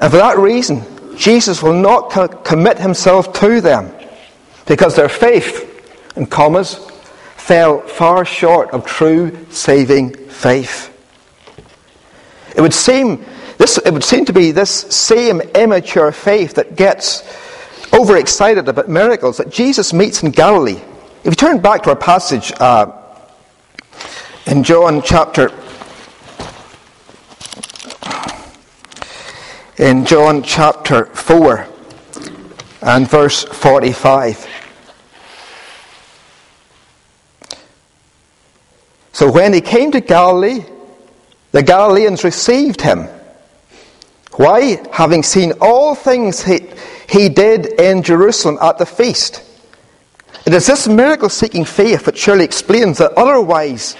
And 0.00 0.10
for 0.10 0.18
that 0.18 0.38
reason, 0.38 0.82
Jesus 1.16 1.62
will 1.62 1.74
not 1.74 2.10
co- 2.10 2.28
commit 2.28 2.78
himself 2.78 3.32
to 3.34 3.60
them 3.60 3.92
because 4.66 4.94
their 4.94 5.08
faith, 5.08 6.12
in 6.16 6.26
commas, 6.26 6.78
fell 7.44 7.82
far 7.82 8.24
short 8.24 8.70
of 8.70 8.86
true 8.86 9.46
saving 9.50 10.14
faith. 10.28 10.90
It 12.56 12.62
would 12.62 12.72
seem 12.72 13.22
this 13.58 13.76
it 13.76 13.92
would 13.92 14.02
seem 14.02 14.24
to 14.24 14.32
be 14.32 14.50
this 14.50 14.70
same 14.70 15.42
immature 15.54 16.10
faith 16.10 16.54
that 16.54 16.74
gets 16.74 17.22
overexcited 17.92 18.66
about 18.66 18.88
miracles 18.88 19.36
that 19.36 19.50
Jesus 19.50 19.92
meets 19.92 20.22
in 20.22 20.30
Galilee. 20.30 20.80
If 21.22 21.26
you 21.26 21.32
turn 21.32 21.60
back 21.60 21.82
to 21.82 21.90
our 21.90 21.96
passage 21.96 22.50
uh, 22.58 22.90
in 24.46 24.62
John 24.64 25.02
chapter 25.02 25.50
in 29.76 30.06
John 30.06 30.42
chapter 30.42 31.04
4 31.04 31.68
and 32.80 33.06
verse 33.06 33.44
45. 33.44 34.53
So 39.14 39.30
when 39.30 39.52
he 39.52 39.60
came 39.60 39.92
to 39.92 40.00
Galilee, 40.00 40.64
the 41.52 41.62
Galileans 41.62 42.24
received 42.24 42.80
him. 42.80 43.08
Why? 44.32 44.82
Having 44.90 45.22
seen 45.22 45.52
all 45.60 45.94
things 45.94 46.42
he, 46.42 46.66
he 47.08 47.28
did 47.28 47.80
in 47.80 48.02
Jerusalem 48.02 48.58
at 48.60 48.78
the 48.78 48.86
feast. 48.86 49.40
It 50.44 50.52
is 50.52 50.66
this 50.66 50.88
miracle 50.88 51.28
seeking 51.28 51.64
faith 51.64 52.06
that 52.06 52.18
surely 52.18 52.44
explains 52.44 52.98
that 52.98 53.12
otherwise, 53.12 53.94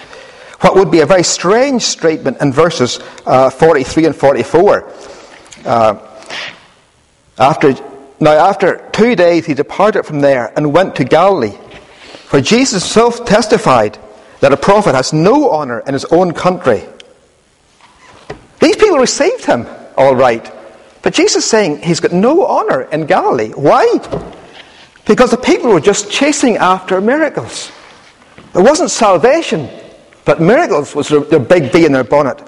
what 0.63 0.75
would 0.75 0.91
be 0.91 0.99
a 0.99 1.07
very 1.07 1.23
strange 1.23 1.83
statement 1.83 2.41
in 2.41 2.53
verses 2.53 2.99
uh, 3.25 3.51
43 3.51 4.07
and 4.07 4.17
44. 4.17 4.93
Uh, 5.65 6.19
after, 7.39 7.73
now, 8.19 8.33
after 8.33 8.91
two 8.93 9.15
days, 9.15 9.47
he 9.47 9.55
departed 9.55 10.03
from 10.03 10.19
there 10.19 10.53
and 10.57 10.75
went 10.75 10.97
to 10.97 11.05
Galilee. 11.05 11.57
For 12.27 12.41
Jesus 12.41 12.83
himself 12.83 13.25
testified 13.25 13.97
that 14.45 14.53
a 14.53 14.59
prophet 14.59 14.95
has 14.95 15.15
no 15.15 15.49
honor 15.49 15.81
in 15.87 15.95
his 15.95 16.05
own 16.05 16.31
country. 16.35 16.83
These 18.61 18.77
people 18.77 18.99
received 18.99 19.47
him, 19.47 19.67
all 19.97 20.15
right. 20.15 20.53
But 21.01 21.15
Jesus 21.15 21.45
is 21.45 21.51
saying 21.51 21.81
he's 21.81 21.99
got 21.99 22.13
no 22.13 22.45
honor 22.45 22.83
in 22.83 23.07
Galilee. 23.07 23.53
Why? 23.53 23.87
Because 25.07 25.31
the 25.31 25.39
people 25.39 25.71
were 25.71 25.81
just 25.81 26.11
chasing 26.11 26.59
after 26.59 27.01
miracles. 27.01 27.73
It 28.55 28.61
wasn't 28.61 28.91
salvation, 28.91 29.71
but 30.27 30.43
miracles 30.43 30.95
was 30.95 31.09
their 31.09 31.41
big 31.41 31.73
bee 31.73 31.87
in 31.87 31.93
their 31.93 32.05
bonnet. 32.05 32.39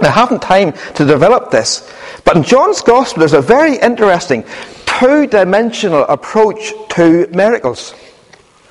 I 0.00 0.08
haven't 0.08 0.40
time 0.40 0.72
to 0.94 1.04
develop 1.04 1.50
this, 1.50 1.92
but 2.24 2.38
in 2.38 2.44
John's 2.44 2.80
Gospel 2.80 3.20
there's 3.20 3.34
a 3.34 3.42
very 3.42 3.76
interesting 3.76 4.42
two 4.86 5.26
dimensional 5.26 6.04
approach 6.04 6.72
to 6.96 7.26
miracles. 7.26 7.92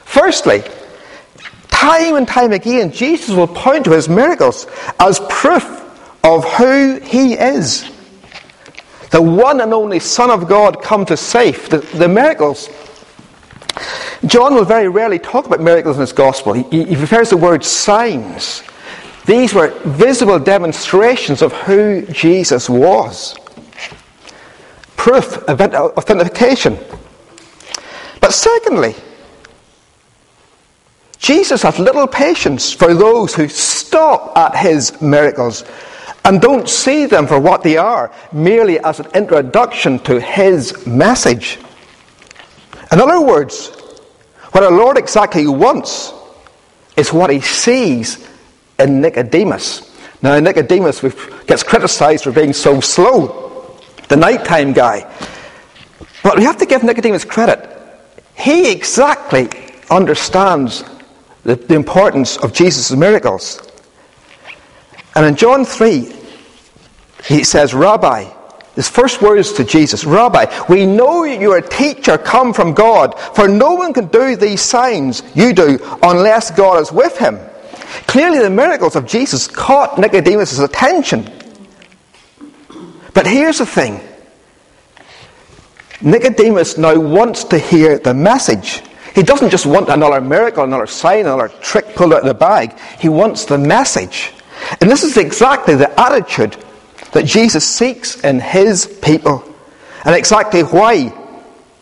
Firstly, 0.03 0.63
Time 1.79 2.15
and 2.17 2.27
time 2.27 2.51
again, 2.51 2.91
Jesus 2.91 3.33
will 3.33 3.47
point 3.47 3.85
to 3.85 3.91
his 3.91 4.09
miracles 4.09 4.67
as 4.99 5.21
proof 5.29 5.63
of 6.25 6.43
who 6.55 6.99
he 6.99 7.35
is. 7.35 7.89
The 9.11 9.21
one 9.21 9.61
and 9.61 9.73
only 9.73 9.99
Son 9.99 10.29
of 10.29 10.49
God 10.49 10.81
come 10.81 11.05
to 11.05 11.15
save. 11.15 11.69
The, 11.69 11.77
the 11.77 12.09
miracles. 12.09 12.67
John 14.25 14.55
will 14.55 14.65
very 14.65 14.89
rarely 14.89 15.19
talk 15.19 15.45
about 15.45 15.61
miracles 15.61 15.95
in 15.95 16.01
his 16.01 16.11
gospel. 16.11 16.51
He, 16.51 16.63
he 16.83 16.95
refers 16.97 17.29
to 17.29 17.35
the 17.35 17.41
word 17.41 17.63
signs. 17.63 18.61
These 19.25 19.53
were 19.53 19.69
visible 19.85 20.37
demonstrations 20.37 21.41
of 21.41 21.53
who 21.53 22.01
Jesus 22.07 22.69
was. 22.69 23.37
Proof, 24.97 25.37
of 25.47 25.61
authentication. 25.61 26.77
But 28.19 28.33
secondly, 28.33 28.95
Jesus 31.19 31.61
has 31.63 31.77
little 31.77 32.07
patience 32.07 32.71
for 32.71 32.93
those 32.93 33.35
who 33.35 33.47
stop 33.49 34.37
at 34.37 34.55
his 34.55 35.01
miracles 35.01 35.65
and 36.23 36.41
don't 36.41 36.67
see 36.67 37.05
them 37.05 37.27
for 37.27 37.39
what 37.39 37.61
they 37.61 37.77
are, 37.77 38.11
merely 38.31 38.79
as 38.79 38.99
an 38.99 39.07
introduction 39.13 39.99
to 39.99 40.19
his 40.19 40.85
message. 40.87 41.59
In 42.91 42.99
other 42.99 43.21
words, 43.21 43.67
what 44.51 44.63
our 44.63 44.71
Lord 44.71 44.97
exactly 44.97 45.45
wants 45.47 46.13
is 46.95 47.13
what 47.13 47.29
he 47.29 47.41
sees 47.41 48.27
in 48.79 49.01
Nicodemus. 49.01 49.85
Now, 50.21 50.39
Nicodemus 50.39 51.01
gets 51.45 51.63
criticized 51.63 52.23
for 52.23 52.31
being 52.31 52.53
so 52.53 52.79
slow, 52.79 53.77
the 54.07 54.15
nighttime 54.15 54.73
guy. 54.73 55.09
But 56.23 56.37
we 56.37 56.43
have 56.43 56.57
to 56.57 56.65
give 56.65 56.83
Nicodemus 56.83 57.25
credit. 57.25 57.69
He 58.35 58.71
exactly 58.71 59.49
understands 59.89 60.83
the, 61.43 61.55
the 61.55 61.75
importance 61.75 62.37
of 62.37 62.53
Jesus' 62.53 62.91
miracles. 62.91 63.61
And 65.15 65.25
in 65.25 65.35
John 65.35 65.65
3, 65.65 66.13
he 67.25 67.43
says, 67.43 67.73
Rabbi, 67.73 68.31
his 68.75 68.87
first 68.87 69.21
words 69.21 69.51
to 69.53 69.63
Jesus, 69.63 70.05
Rabbi, 70.05 70.45
we 70.69 70.85
know 70.85 71.23
you 71.23 71.51
are 71.51 71.57
a 71.57 71.67
teacher 71.67 72.17
come 72.17 72.53
from 72.53 72.73
God, 72.73 73.19
for 73.19 73.47
no 73.47 73.73
one 73.73 73.93
can 73.93 74.07
do 74.07 74.35
these 74.35 74.61
signs 74.61 75.23
you 75.35 75.53
do 75.53 75.79
unless 76.01 76.51
God 76.51 76.81
is 76.81 76.91
with 76.91 77.17
him. 77.17 77.39
Clearly, 78.07 78.39
the 78.39 78.49
miracles 78.49 78.95
of 78.95 79.05
Jesus 79.05 79.47
caught 79.47 79.97
Nicodemus' 79.97 80.59
attention. 80.59 81.29
But 83.13 83.27
here's 83.27 83.57
the 83.57 83.65
thing 83.65 83.99
Nicodemus 86.01 86.77
now 86.77 86.97
wants 86.97 87.43
to 87.45 87.57
hear 87.57 87.99
the 87.99 88.13
message. 88.13 88.81
He 89.15 89.23
doesn't 89.23 89.49
just 89.49 89.65
want 89.65 89.89
another 89.89 90.21
miracle, 90.21 90.63
another 90.63 90.87
sign, 90.87 91.21
another 91.21 91.49
trick 91.61 91.95
pulled 91.95 92.13
out 92.13 92.21
of 92.21 92.27
the 92.27 92.33
bag. 92.33 92.77
He 92.99 93.09
wants 93.09 93.45
the 93.45 93.57
message. 93.57 94.31
And 94.81 94.89
this 94.89 95.03
is 95.03 95.17
exactly 95.17 95.75
the 95.75 95.99
attitude 95.99 96.55
that 97.13 97.25
Jesus 97.25 97.65
seeks 97.67 98.19
in 98.23 98.39
his 98.39 98.85
people. 99.01 99.43
And 100.05 100.15
exactly 100.15 100.61
why. 100.61 101.13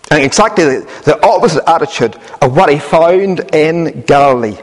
And 0.10 0.24
exactly 0.24 0.64
the, 0.64 1.20
opposite 1.22 1.70
attitude 1.70 2.16
of 2.42 2.56
what 2.56 2.72
he 2.72 2.80
found 2.80 3.54
in 3.54 4.02
Galilee. 4.02 4.58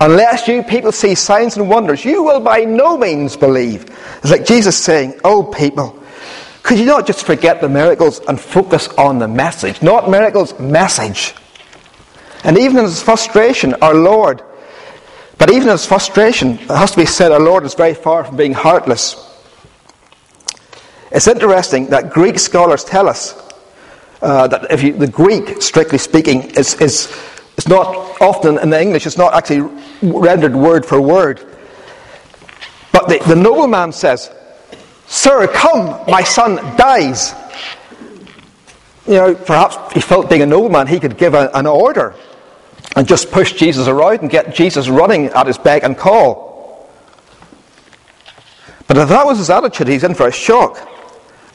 Unless 0.00 0.48
you 0.48 0.62
people 0.62 0.92
see 0.92 1.14
signs 1.14 1.56
and 1.56 1.68
wonders, 1.70 2.04
you 2.04 2.22
will 2.22 2.40
by 2.40 2.64
no 2.64 2.98
means 2.98 3.36
believe. 3.36 3.84
It's 4.18 4.30
like 4.30 4.44
Jesus 4.44 4.76
saying, 4.76 5.20
Oh, 5.24 5.44
people, 5.44 6.02
could 6.62 6.78
you 6.78 6.84
not 6.84 7.06
just 7.06 7.24
forget 7.24 7.60
the 7.60 7.68
miracles 7.68 8.20
and 8.28 8.38
focus 8.38 8.88
on 8.98 9.18
the 9.18 9.28
message? 9.28 9.80
Not 9.80 10.10
miracles, 10.10 10.58
message. 10.58 11.34
And 12.44 12.58
even 12.58 12.78
in 12.78 12.84
his 12.84 13.02
frustration, 13.02 13.74
our 13.82 13.94
Lord, 13.94 14.42
but 15.38 15.50
even 15.50 15.64
in 15.64 15.72
his 15.72 15.86
frustration, 15.86 16.52
it 16.52 16.68
has 16.68 16.92
to 16.92 16.96
be 16.96 17.06
said, 17.06 17.32
our 17.32 17.40
Lord 17.40 17.64
is 17.64 17.74
very 17.74 17.94
far 17.94 18.24
from 18.24 18.36
being 18.36 18.52
heartless. 18.52 19.24
It's 21.10 21.26
interesting 21.26 21.86
that 21.86 22.10
Greek 22.10 22.38
scholars 22.38 22.84
tell 22.84 23.08
us 23.08 23.34
uh, 24.20 24.48
that 24.48 24.70
if 24.70 24.82
you, 24.82 24.92
the 24.92 25.06
Greek, 25.06 25.62
strictly 25.62 25.98
speaking, 25.98 26.42
is, 26.50 26.74
is, 26.74 27.14
is 27.56 27.68
not 27.68 28.20
often 28.20 28.58
in 28.58 28.70
the 28.70 28.80
English, 28.80 29.06
it's 29.06 29.16
not 29.16 29.32
actually 29.34 29.60
rendered 30.02 30.54
word 30.54 30.84
for 30.84 31.00
word. 31.00 31.40
But 32.92 33.08
the, 33.08 33.18
the 33.26 33.36
nobleman 33.36 33.92
says, 33.92 34.30
Sir, 35.06 35.46
come, 35.48 36.04
my 36.10 36.22
son 36.22 36.56
dies. 36.76 37.32
You 39.08 39.14
know, 39.14 39.34
perhaps 39.34 39.94
he 39.94 40.00
felt 40.00 40.28
being 40.28 40.42
a 40.42 40.46
nobleman, 40.46 40.86
he 40.86 41.00
could 41.00 41.16
give 41.16 41.32
a, 41.32 41.50
an 41.54 41.66
order 41.66 42.14
and 42.94 43.08
just 43.08 43.30
push 43.30 43.54
Jesus 43.54 43.88
around 43.88 44.20
and 44.20 44.28
get 44.28 44.54
Jesus 44.54 44.88
running 44.88 45.26
at 45.26 45.46
his 45.46 45.56
beck 45.56 45.82
and 45.82 45.96
call. 45.96 46.90
But 48.86 48.98
if 48.98 49.08
that 49.08 49.24
was 49.24 49.38
his 49.38 49.48
attitude, 49.48 49.88
he's 49.88 50.04
in 50.04 50.14
for 50.14 50.28
a 50.28 50.32
shock. 50.32 50.86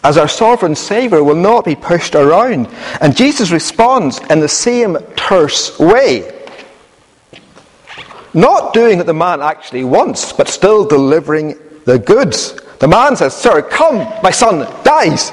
As 0.03 0.17
our 0.17 0.27
sovereign 0.27 0.75
Saviour 0.75 1.23
will 1.23 1.35
not 1.35 1.63
be 1.63 1.75
pushed 1.75 2.15
around. 2.15 2.67
And 2.99 3.15
Jesus 3.15 3.51
responds 3.51 4.19
in 4.29 4.39
the 4.39 4.49
same 4.49 4.97
terse 5.15 5.77
way. 5.77 6.47
Not 8.33 8.73
doing 8.73 8.97
what 8.97 9.05
the 9.05 9.13
man 9.13 9.41
actually 9.41 9.83
wants, 9.83 10.33
but 10.33 10.47
still 10.47 10.85
delivering 10.85 11.55
the 11.85 11.99
goods. 11.99 12.59
The 12.79 12.87
man 12.87 13.15
says, 13.15 13.35
Sir, 13.35 13.61
come, 13.61 13.97
my 14.23 14.31
son 14.31 14.67
dies. 14.83 15.31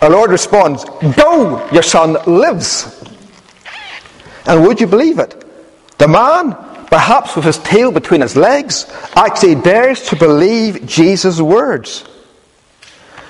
Our 0.00 0.10
Lord 0.10 0.30
responds, 0.30 0.84
Go, 1.16 1.68
your 1.70 1.82
son 1.82 2.16
lives. 2.26 3.04
And 4.46 4.66
would 4.66 4.80
you 4.80 4.86
believe 4.86 5.18
it? 5.18 5.44
The 5.98 6.08
man, 6.08 6.52
perhaps 6.86 7.36
with 7.36 7.44
his 7.44 7.58
tail 7.58 7.92
between 7.92 8.22
his 8.22 8.36
legs, 8.36 8.86
actually 9.14 9.56
dares 9.56 10.08
to 10.08 10.16
believe 10.16 10.86
Jesus' 10.86 11.40
words. 11.40 12.04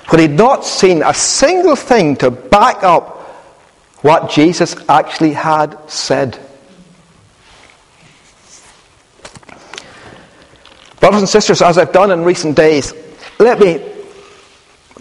But 0.09 0.19
he'd 0.19 0.31
not 0.31 0.65
seen 0.65 1.03
a 1.03 1.13
single 1.13 1.75
thing 1.75 2.15
to 2.17 2.31
back 2.31 2.83
up 2.83 3.17
what 4.01 4.29
Jesus 4.29 4.75
actually 4.89 5.33
had 5.33 5.77
said. 5.89 6.39
Brothers 10.99 11.21
and 11.21 11.29
sisters, 11.29 11.61
as 11.61 11.77
I've 11.77 11.91
done 11.91 12.11
in 12.11 12.23
recent 12.23 12.55
days, 12.55 12.93
let 13.39 13.59
me 13.59 13.83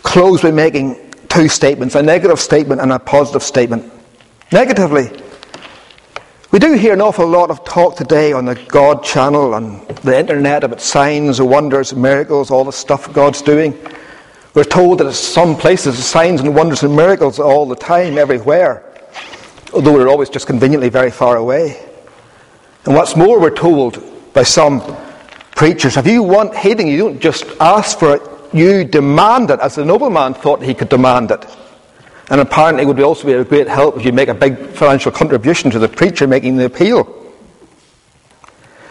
close 0.03 0.43
by 0.43 0.51
making 0.51 1.10
two 1.31 1.49
statements 1.49 1.95
a 1.95 2.03
negative 2.03 2.39
statement 2.39 2.83
and 2.83 2.93
a 2.93 2.99
positive 2.99 3.43
statement. 3.43 3.91
Negatively, 4.53 5.11
we 6.51 6.59
do 6.59 6.73
hear 6.73 6.93
an 6.93 7.01
awful 7.01 7.27
lot 7.27 7.51
of 7.51 7.65
talk 7.65 7.97
today 7.97 8.33
on 8.33 8.45
the 8.45 8.57
God 8.57 9.05
channel 9.05 9.55
and 9.55 9.87
the 9.99 10.19
internet 10.19 10.65
about 10.65 10.81
signs, 10.81 11.41
wonders, 11.41 11.93
and 11.93 12.03
miracles, 12.03 12.51
all 12.51 12.65
the 12.65 12.73
stuff 12.73 13.13
God's 13.13 13.41
doing. 13.41 13.79
We're 14.55 14.65
told 14.65 14.99
that 14.99 15.07
in 15.07 15.13
some 15.13 15.55
places 15.57 16.05
signs 16.05 16.41
and 16.41 16.53
wonders 16.53 16.83
and 16.83 16.97
miracles 16.97 17.39
all 17.39 17.69
the 17.69 17.77
time, 17.77 18.19
everywhere, 18.19 18.83
although 19.73 19.93
we're 19.93 20.09
always 20.09 20.29
just 20.29 20.49
conveniently 20.49 20.89
very 20.89 21.13
far 21.13 21.37
away. 21.37 21.81
And 22.85 22.97
what's 22.97 23.15
more, 23.15 23.39
we're 23.39 23.55
told 23.55 24.03
by 24.33 24.43
some 24.43 24.83
preachers, 25.55 25.97
if 25.97 26.07
you 26.09 26.25
want 26.25 26.57
healing, 26.57 26.89
you 26.89 26.99
don't 26.99 27.21
just 27.21 27.45
ask 27.61 28.01
for 28.01 28.17
it, 28.17 28.23
you 28.53 28.85
demand 28.85 29.51
it, 29.51 29.61
as 29.61 29.77
the 29.77 29.85
nobleman 29.85 30.35
thought 30.35 30.63
he 30.63 30.75
could 30.75 30.89
demand 30.89 31.31
it. 31.31 31.45
And 32.31 32.41
apparently 32.41 32.85
it 32.85 32.87
would 32.87 33.01
also 33.01 33.27
be 33.27 33.33
a 33.33 33.45
great 33.45 33.69
help 33.69 33.97
if 33.97 34.05
you 34.05 34.13
make 34.13 34.29
a 34.29 34.35
big 34.35 34.57
financial 34.71 35.11
contribution 35.11 35.71
to 35.73 35.79
the 35.79 35.89
preacher 35.89 36.27
making 36.27 36.57
the 36.57 36.67
appeal. 36.67 37.05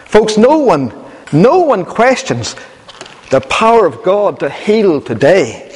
Folks, 0.04 0.36
no 0.36 0.58
one, 0.58 0.92
no 1.32 1.60
one 1.60 1.84
questions 1.84 2.54
the 3.30 3.40
power 3.40 3.86
of 3.86 4.02
God 4.02 4.40
to 4.40 4.50
heal 4.50 5.00
today. 5.00 5.66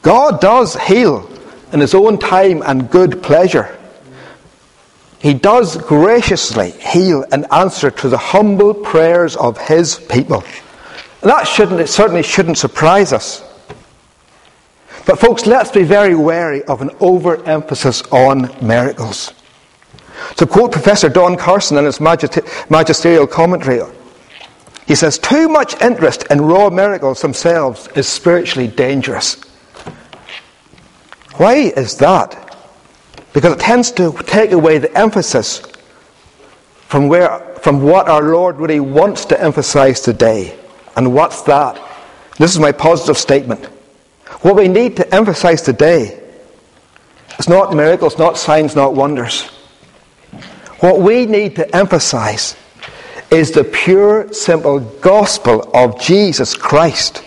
God 0.00 0.40
does 0.40 0.76
heal 0.76 1.28
in 1.72 1.80
His 1.80 1.94
own 1.94 2.18
time 2.18 2.62
and 2.64 2.88
good 2.90 3.22
pleasure. 3.22 3.76
He 5.18 5.34
does 5.34 5.76
graciously 5.76 6.70
heal 6.70 7.24
and 7.32 7.44
answer 7.52 7.90
to 7.90 8.08
the 8.08 8.16
humble 8.16 8.72
prayers 8.72 9.36
of 9.36 9.58
His 9.58 9.96
people. 9.96 10.44
That 11.22 11.44
shouldn't, 11.44 11.80
it 11.80 11.88
certainly 11.88 12.22
shouldn't 12.22 12.58
surprise 12.58 13.12
us. 13.12 13.44
But, 15.06 15.18
folks, 15.18 15.46
let's 15.46 15.70
be 15.70 15.82
very 15.82 16.14
wary 16.14 16.62
of 16.64 16.82
an 16.82 16.90
overemphasis 17.00 18.02
on 18.12 18.54
miracles. 18.64 19.32
To 20.36 20.46
quote 20.46 20.72
Professor 20.72 21.08
Don 21.08 21.36
Carson 21.36 21.78
in 21.78 21.84
his 21.84 22.00
magisterial 22.00 23.26
commentary, 23.26 23.80
he 24.86 24.94
says, 24.94 25.18
Too 25.18 25.48
much 25.48 25.80
interest 25.80 26.24
in 26.30 26.40
raw 26.40 26.70
miracles 26.70 27.22
themselves 27.22 27.88
is 27.94 28.08
spiritually 28.08 28.68
dangerous. 28.68 29.42
Why 31.36 31.54
is 31.54 31.96
that? 31.98 32.48
because 33.32 33.52
it 33.52 33.60
tends 33.60 33.92
to 33.92 34.12
take 34.26 34.50
away 34.52 34.78
the 34.78 34.98
emphasis 34.98 35.62
from, 36.88 37.06
where, 37.08 37.38
from 37.62 37.82
what 37.82 38.08
our 38.08 38.22
Lord 38.22 38.56
really 38.56 38.80
wants 38.80 39.26
to 39.26 39.40
emphasize 39.40 40.00
today. 40.00 40.58
And 40.98 41.14
what's 41.14 41.42
that? 41.42 41.80
This 42.38 42.52
is 42.52 42.58
my 42.58 42.72
positive 42.72 43.16
statement. 43.16 43.66
What 44.42 44.56
we 44.56 44.66
need 44.66 44.96
to 44.96 45.14
emphasize 45.14 45.62
today 45.62 46.20
is 47.38 47.48
not 47.48 47.72
miracles, 47.72 48.18
not 48.18 48.36
signs, 48.36 48.74
not 48.74 48.94
wonders. 48.94 49.42
What 50.80 51.00
we 51.00 51.24
need 51.24 51.54
to 51.54 51.76
emphasize 51.76 52.56
is 53.30 53.52
the 53.52 53.62
pure, 53.62 54.32
simple 54.32 54.80
gospel 54.80 55.70
of 55.72 56.00
Jesus 56.00 56.56
Christ. 56.56 57.22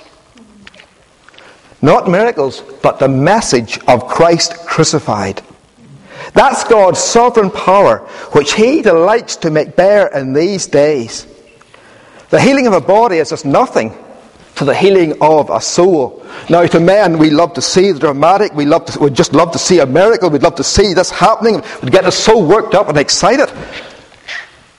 Not 1.81 2.09
miracles, 2.09 2.61
but 2.83 2.99
the 2.99 3.07
message 3.07 3.79
of 3.87 4.05
Christ 4.05 4.65
crucified. 4.65 5.41
That's 6.33 6.65
God's 6.65 6.99
sovereign 6.99 7.51
power, 7.51 7.99
which 8.33 8.51
He 8.51 8.81
delights 8.81 9.37
to 9.37 9.49
make 9.49 9.77
bare 9.77 10.07
in 10.07 10.33
these 10.33 10.67
days. 10.67 11.25
The 12.31 12.39
healing 12.39 12.65
of 12.65 12.73
a 12.73 12.81
body 12.81 13.17
is 13.17 13.29
just 13.29 13.45
nothing 13.45 13.93
to 14.55 14.63
the 14.63 14.73
healing 14.73 15.21
of 15.21 15.49
a 15.49 15.59
soul. 15.59 16.25
Now, 16.49 16.65
to 16.65 16.79
men, 16.79 17.17
we 17.17 17.29
love 17.29 17.53
to 17.55 17.61
see 17.61 17.91
the 17.91 17.99
dramatic. 17.99 18.53
We 18.53 18.65
love 18.65 18.85
to, 18.85 18.99
we 18.99 19.09
just 19.09 19.33
love 19.33 19.51
to 19.51 19.59
see 19.59 19.79
a 19.79 19.85
miracle. 19.85 20.29
We'd 20.29 20.41
love 20.41 20.55
to 20.55 20.63
see 20.63 20.93
this 20.93 21.11
happening. 21.11 21.61
We'd 21.81 21.91
get 21.91 22.05
us 22.05 22.15
so 22.15 22.41
worked 22.41 22.73
up 22.73 22.87
and 22.87 22.97
excited. 22.97 23.51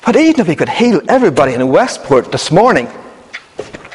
But 0.05 0.17
even 0.17 0.41
if 0.41 0.49
we 0.49 0.57
could 0.57 0.71
heal 0.71 1.03
everybody 1.09 1.53
in 1.53 1.69
Westport 1.69 2.33
this 2.33 2.51
morning, 2.51 2.87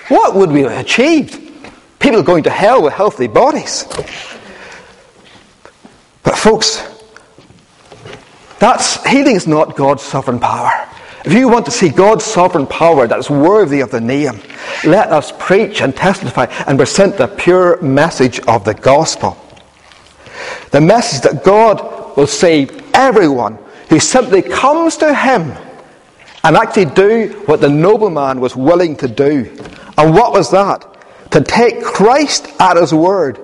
what 0.09 0.35
would 0.35 0.51
we 0.51 0.61
have 0.61 0.77
achieved? 0.77 1.41
People 1.97 2.21
going 2.21 2.43
to 2.43 2.51
hell 2.51 2.83
with 2.83 2.93
healthy 2.93 3.25
bodies. 3.25 3.85
But, 6.21 6.37
folks, 6.37 6.87
that's, 8.59 9.03
healing 9.03 9.35
is 9.35 9.47
not 9.47 9.75
God's 9.75 10.03
sovereign 10.03 10.39
power. 10.39 10.87
If 11.27 11.33
you 11.33 11.49
want 11.49 11.65
to 11.65 11.71
see 11.71 11.89
God's 11.89 12.23
sovereign 12.23 12.67
power 12.67 13.05
that's 13.05 13.29
worthy 13.29 13.81
of 13.81 13.91
the 13.91 13.99
name, 13.99 14.39
let 14.85 15.09
us 15.09 15.33
preach 15.37 15.81
and 15.81 15.93
testify 15.93 16.45
and 16.65 16.77
present 16.77 17.17
the 17.17 17.27
pure 17.27 17.81
message 17.81 18.39
of 18.47 18.63
the 18.63 18.73
gospel. 18.73 19.35
The 20.71 20.79
message 20.79 21.23
that 21.23 21.43
God 21.43 22.15
will 22.15 22.27
save 22.27 22.81
everyone 22.95 23.57
who 23.89 23.99
simply 23.99 24.41
comes 24.41 24.95
to 24.97 25.13
Him 25.13 25.51
and 26.45 26.55
actually 26.55 26.85
do 26.85 27.43
what 27.45 27.59
the 27.59 27.67
nobleman 27.67 28.39
was 28.39 28.55
willing 28.55 28.95
to 28.95 29.09
do. 29.09 29.53
And 29.97 30.13
what 30.13 30.31
was 30.31 30.51
that? 30.51 30.85
To 31.31 31.41
take 31.41 31.83
Christ 31.83 32.47
at 32.57 32.77
His 32.77 32.93
word 32.93 33.37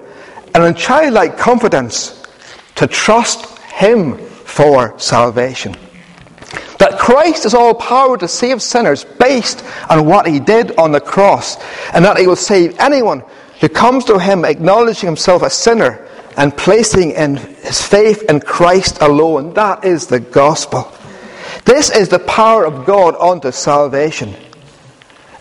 and 0.55 0.63
in 0.63 0.73
childlike 0.75 1.37
confidence 1.37 2.25
to 2.75 2.87
trust 2.87 3.45
Him 3.73 4.19
for 4.19 4.97
salvation. 4.97 5.75
That 6.83 6.99
Christ 6.99 7.45
is 7.45 7.53
all 7.53 7.73
power 7.73 8.17
to 8.17 8.27
save 8.27 8.61
sinners 8.61 9.05
based 9.05 9.63
on 9.89 10.05
what 10.05 10.27
he 10.27 10.41
did 10.41 10.75
on 10.77 10.91
the 10.91 10.99
cross, 10.99 11.55
and 11.93 12.03
that 12.03 12.17
he 12.17 12.27
will 12.27 12.35
save 12.35 12.77
anyone 12.77 13.23
who 13.61 13.69
comes 13.69 14.03
to 14.03 14.19
him 14.19 14.43
acknowledging 14.43 15.07
himself 15.07 15.43
a 15.43 15.49
sinner 15.49 16.05
and 16.35 16.57
placing 16.57 17.11
in 17.11 17.37
his 17.37 17.81
faith 17.81 18.23
in 18.23 18.41
Christ 18.41 18.97
alone. 18.99 19.53
That 19.53 19.85
is 19.85 20.07
the 20.07 20.19
gospel. 20.19 20.91
This 21.63 21.89
is 21.89 22.09
the 22.09 22.19
power 22.19 22.65
of 22.65 22.85
God 22.85 23.15
unto 23.15 23.53
salvation. 23.53 24.35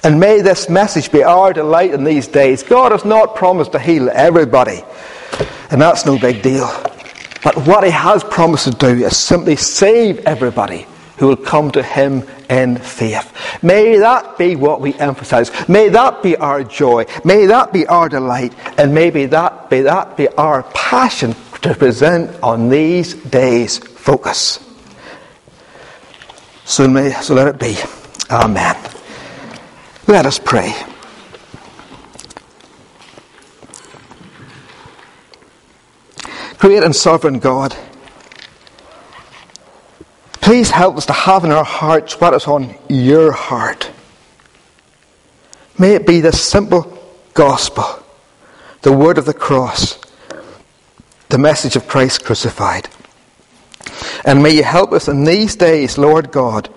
And 0.05 0.21
may 0.21 0.43
this 0.43 0.69
message 0.69 1.11
be 1.11 1.25
our 1.25 1.53
delight 1.53 1.93
in 1.93 2.05
these 2.05 2.29
days. 2.29 2.63
God 2.63 2.93
has 2.93 3.05
not 3.05 3.35
promised 3.35 3.73
to 3.73 3.81
heal 3.81 4.11
everybody, 4.11 4.85
and 5.73 5.83
that's 5.83 6.07
no 6.07 6.21
big 6.21 6.41
deal. 6.41 6.71
But 7.43 7.57
what 7.67 7.83
he 7.83 7.91
has 7.91 8.23
promised 8.23 8.67
to 8.67 8.79
do 8.79 9.05
is 9.05 9.17
simply 9.17 9.57
save 9.57 10.21
everybody 10.21 10.87
who 11.23 11.29
will 11.29 11.37
come 11.37 11.71
to 11.71 11.85
him 11.85 12.25
in 12.51 12.77
faith. 12.77 13.33
May 13.63 13.99
that 13.99 14.37
be 14.39 14.57
what 14.57 14.81
we 14.81 14.93
emphasize. 14.95 15.53
May 15.69 15.89
that 15.91 16.21
be 16.21 16.35
our 16.35 16.65
joy. 16.65 17.05
May 17.25 17.47
that 17.47 17.73
be 17.73 17.87
our 17.87 18.09
delight. 18.09 18.53
And 18.77 18.93
maybe 18.93 19.27
that 19.27 19.71
be 19.71 19.83
that 19.83 20.17
be 20.17 20.27
our 20.31 20.65
passion 20.75 21.37
to 21.61 21.77
present 21.77 22.43
on 22.43 22.71
these 22.71 23.15
days 23.15 23.79
focus. 23.79 24.69
So, 26.65 26.89
may, 26.89 27.13
so 27.13 27.35
let 27.35 27.47
it 27.47 27.61
be. 27.61 27.77
Amen. 28.29 28.75
Let 30.09 30.27
us 30.27 30.41
pray. 30.41 30.75
Great 36.59 36.83
and 36.83 36.97
sovereign 36.97 37.39
God, 37.39 37.77
please 40.43 40.71
help 40.71 40.99
us 40.99 41.07
to 41.07 41.13
have 41.15 41.45
in 41.45 41.53
our 41.53 41.65
hearts 41.65 42.21
what 42.21 42.35
is 42.35 42.47
on 42.47 42.75
your 42.89 43.33
heart. 43.33 43.91
May 45.79 45.95
it 45.95 46.07
be 46.07 46.21
the 46.21 46.33
simple 46.33 46.99
gospel, 47.33 47.85
the 48.83 48.93
word 48.93 49.17
of 49.17 49.25
the 49.25 49.33
cross, 49.33 49.99
the 51.31 51.39
message 51.39 51.77
of 51.77 51.89
Christ 51.89 52.25
crucified. 52.25 52.91
And 54.25 54.43
may 54.43 54.51
you 54.51 54.65
help 54.65 54.93
us 54.93 55.09
in 55.09 55.25
these 55.25 55.57
days, 55.57 55.97
Lord 55.97 56.31
God, 56.31 56.69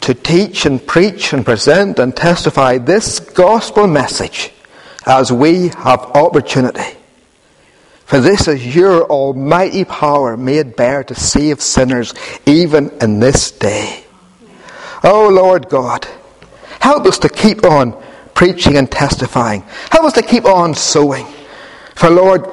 to 0.00 0.14
teach 0.14 0.66
and 0.66 0.84
preach 0.84 1.32
and 1.32 1.44
present 1.44 1.98
and 1.98 2.16
testify 2.16 2.78
this 2.78 3.20
gospel 3.20 3.86
message 3.86 4.52
as 5.06 5.30
we 5.30 5.68
have 5.68 6.00
opportunity. 6.00 6.96
For 8.06 8.20
this 8.20 8.46
is 8.46 8.74
your 8.74 9.02
almighty 9.04 9.84
power 9.84 10.36
made 10.36 10.76
bare 10.76 11.02
to 11.04 11.14
save 11.16 11.60
sinners 11.60 12.14
even 12.46 12.90
in 13.00 13.18
this 13.18 13.50
day. 13.50 14.04
Oh 15.02 15.28
Lord 15.28 15.68
God, 15.68 16.06
help 16.80 17.04
us 17.04 17.18
to 17.18 17.28
keep 17.28 17.64
on 17.64 18.00
preaching 18.32 18.76
and 18.76 18.88
testifying. 18.88 19.62
Help 19.90 20.04
us 20.04 20.12
to 20.12 20.22
keep 20.22 20.44
on 20.44 20.72
sowing. 20.74 21.26
For 21.96 22.08
Lord, 22.08 22.46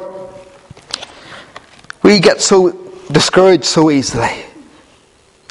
we 2.02 2.20
get 2.20 2.42
so 2.42 2.72
discouraged 3.12 3.66
so 3.66 3.92
easily. 3.92 4.46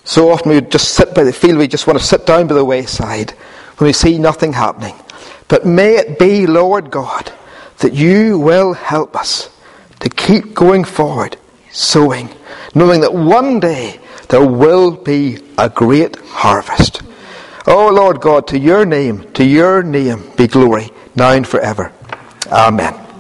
So 0.02 0.30
often 0.30 0.50
we 0.50 0.60
just 0.62 0.94
sit 0.94 1.14
by 1.14 1.22
the 1.22 1.32
field, 1.32 1.58
we 1.58 1.68
just 1.68 1.86
want 1.86 2.00
to 2.00 2.04
sit 2.04 2.26
down 2.26 2.48
by 2.48 2.54
the 2.54 2.64
wayside 2.64 3.30
when 3.76 3.86
we 3.86 3.92
see 3.92 4.18
nothing 4.18 4.52
happening. 4.52 4.96
But 5.46 5.64
may 5.64 5.94
it 5.94 6.18
be, 6.18 6.48
Lord 6.48 6.90
God, 6.90 7.32
that 7.78 7.92
you 7.92 8.40
will 8.40 8.72
help 8.72 9.14
us 9.14 9.48
to 10.02 10.08
keep 10.10 10.54
going 10.54 10.84
forward, 10.84 11.36
sowing, 11.70 12.28
knowing 12.74 13.00
that 13.00 13.14
one 13.14 13.60
day 13.60 14.00
there 14.28 14.44
will 14.44 14.90
be 14.90 15.38
a 15.56 15.68
great 15.68 16.16
harvest. 16.26 17.02
Oh 17.66 17.88
Lord 17.88 18.20
God, 18.20 18.48
to 18.48 18.58
your 18.58 18.84
name, 18.84 19.32
to 19.34 19.44
your 19.44 19.82
name 19.82 20.32
be 20.36 20.48
glory, 20.48 20.90
now 21.14 21.30
and 21.30 21.46
forever. 21.46 21.92
Amen. 22.50 23.01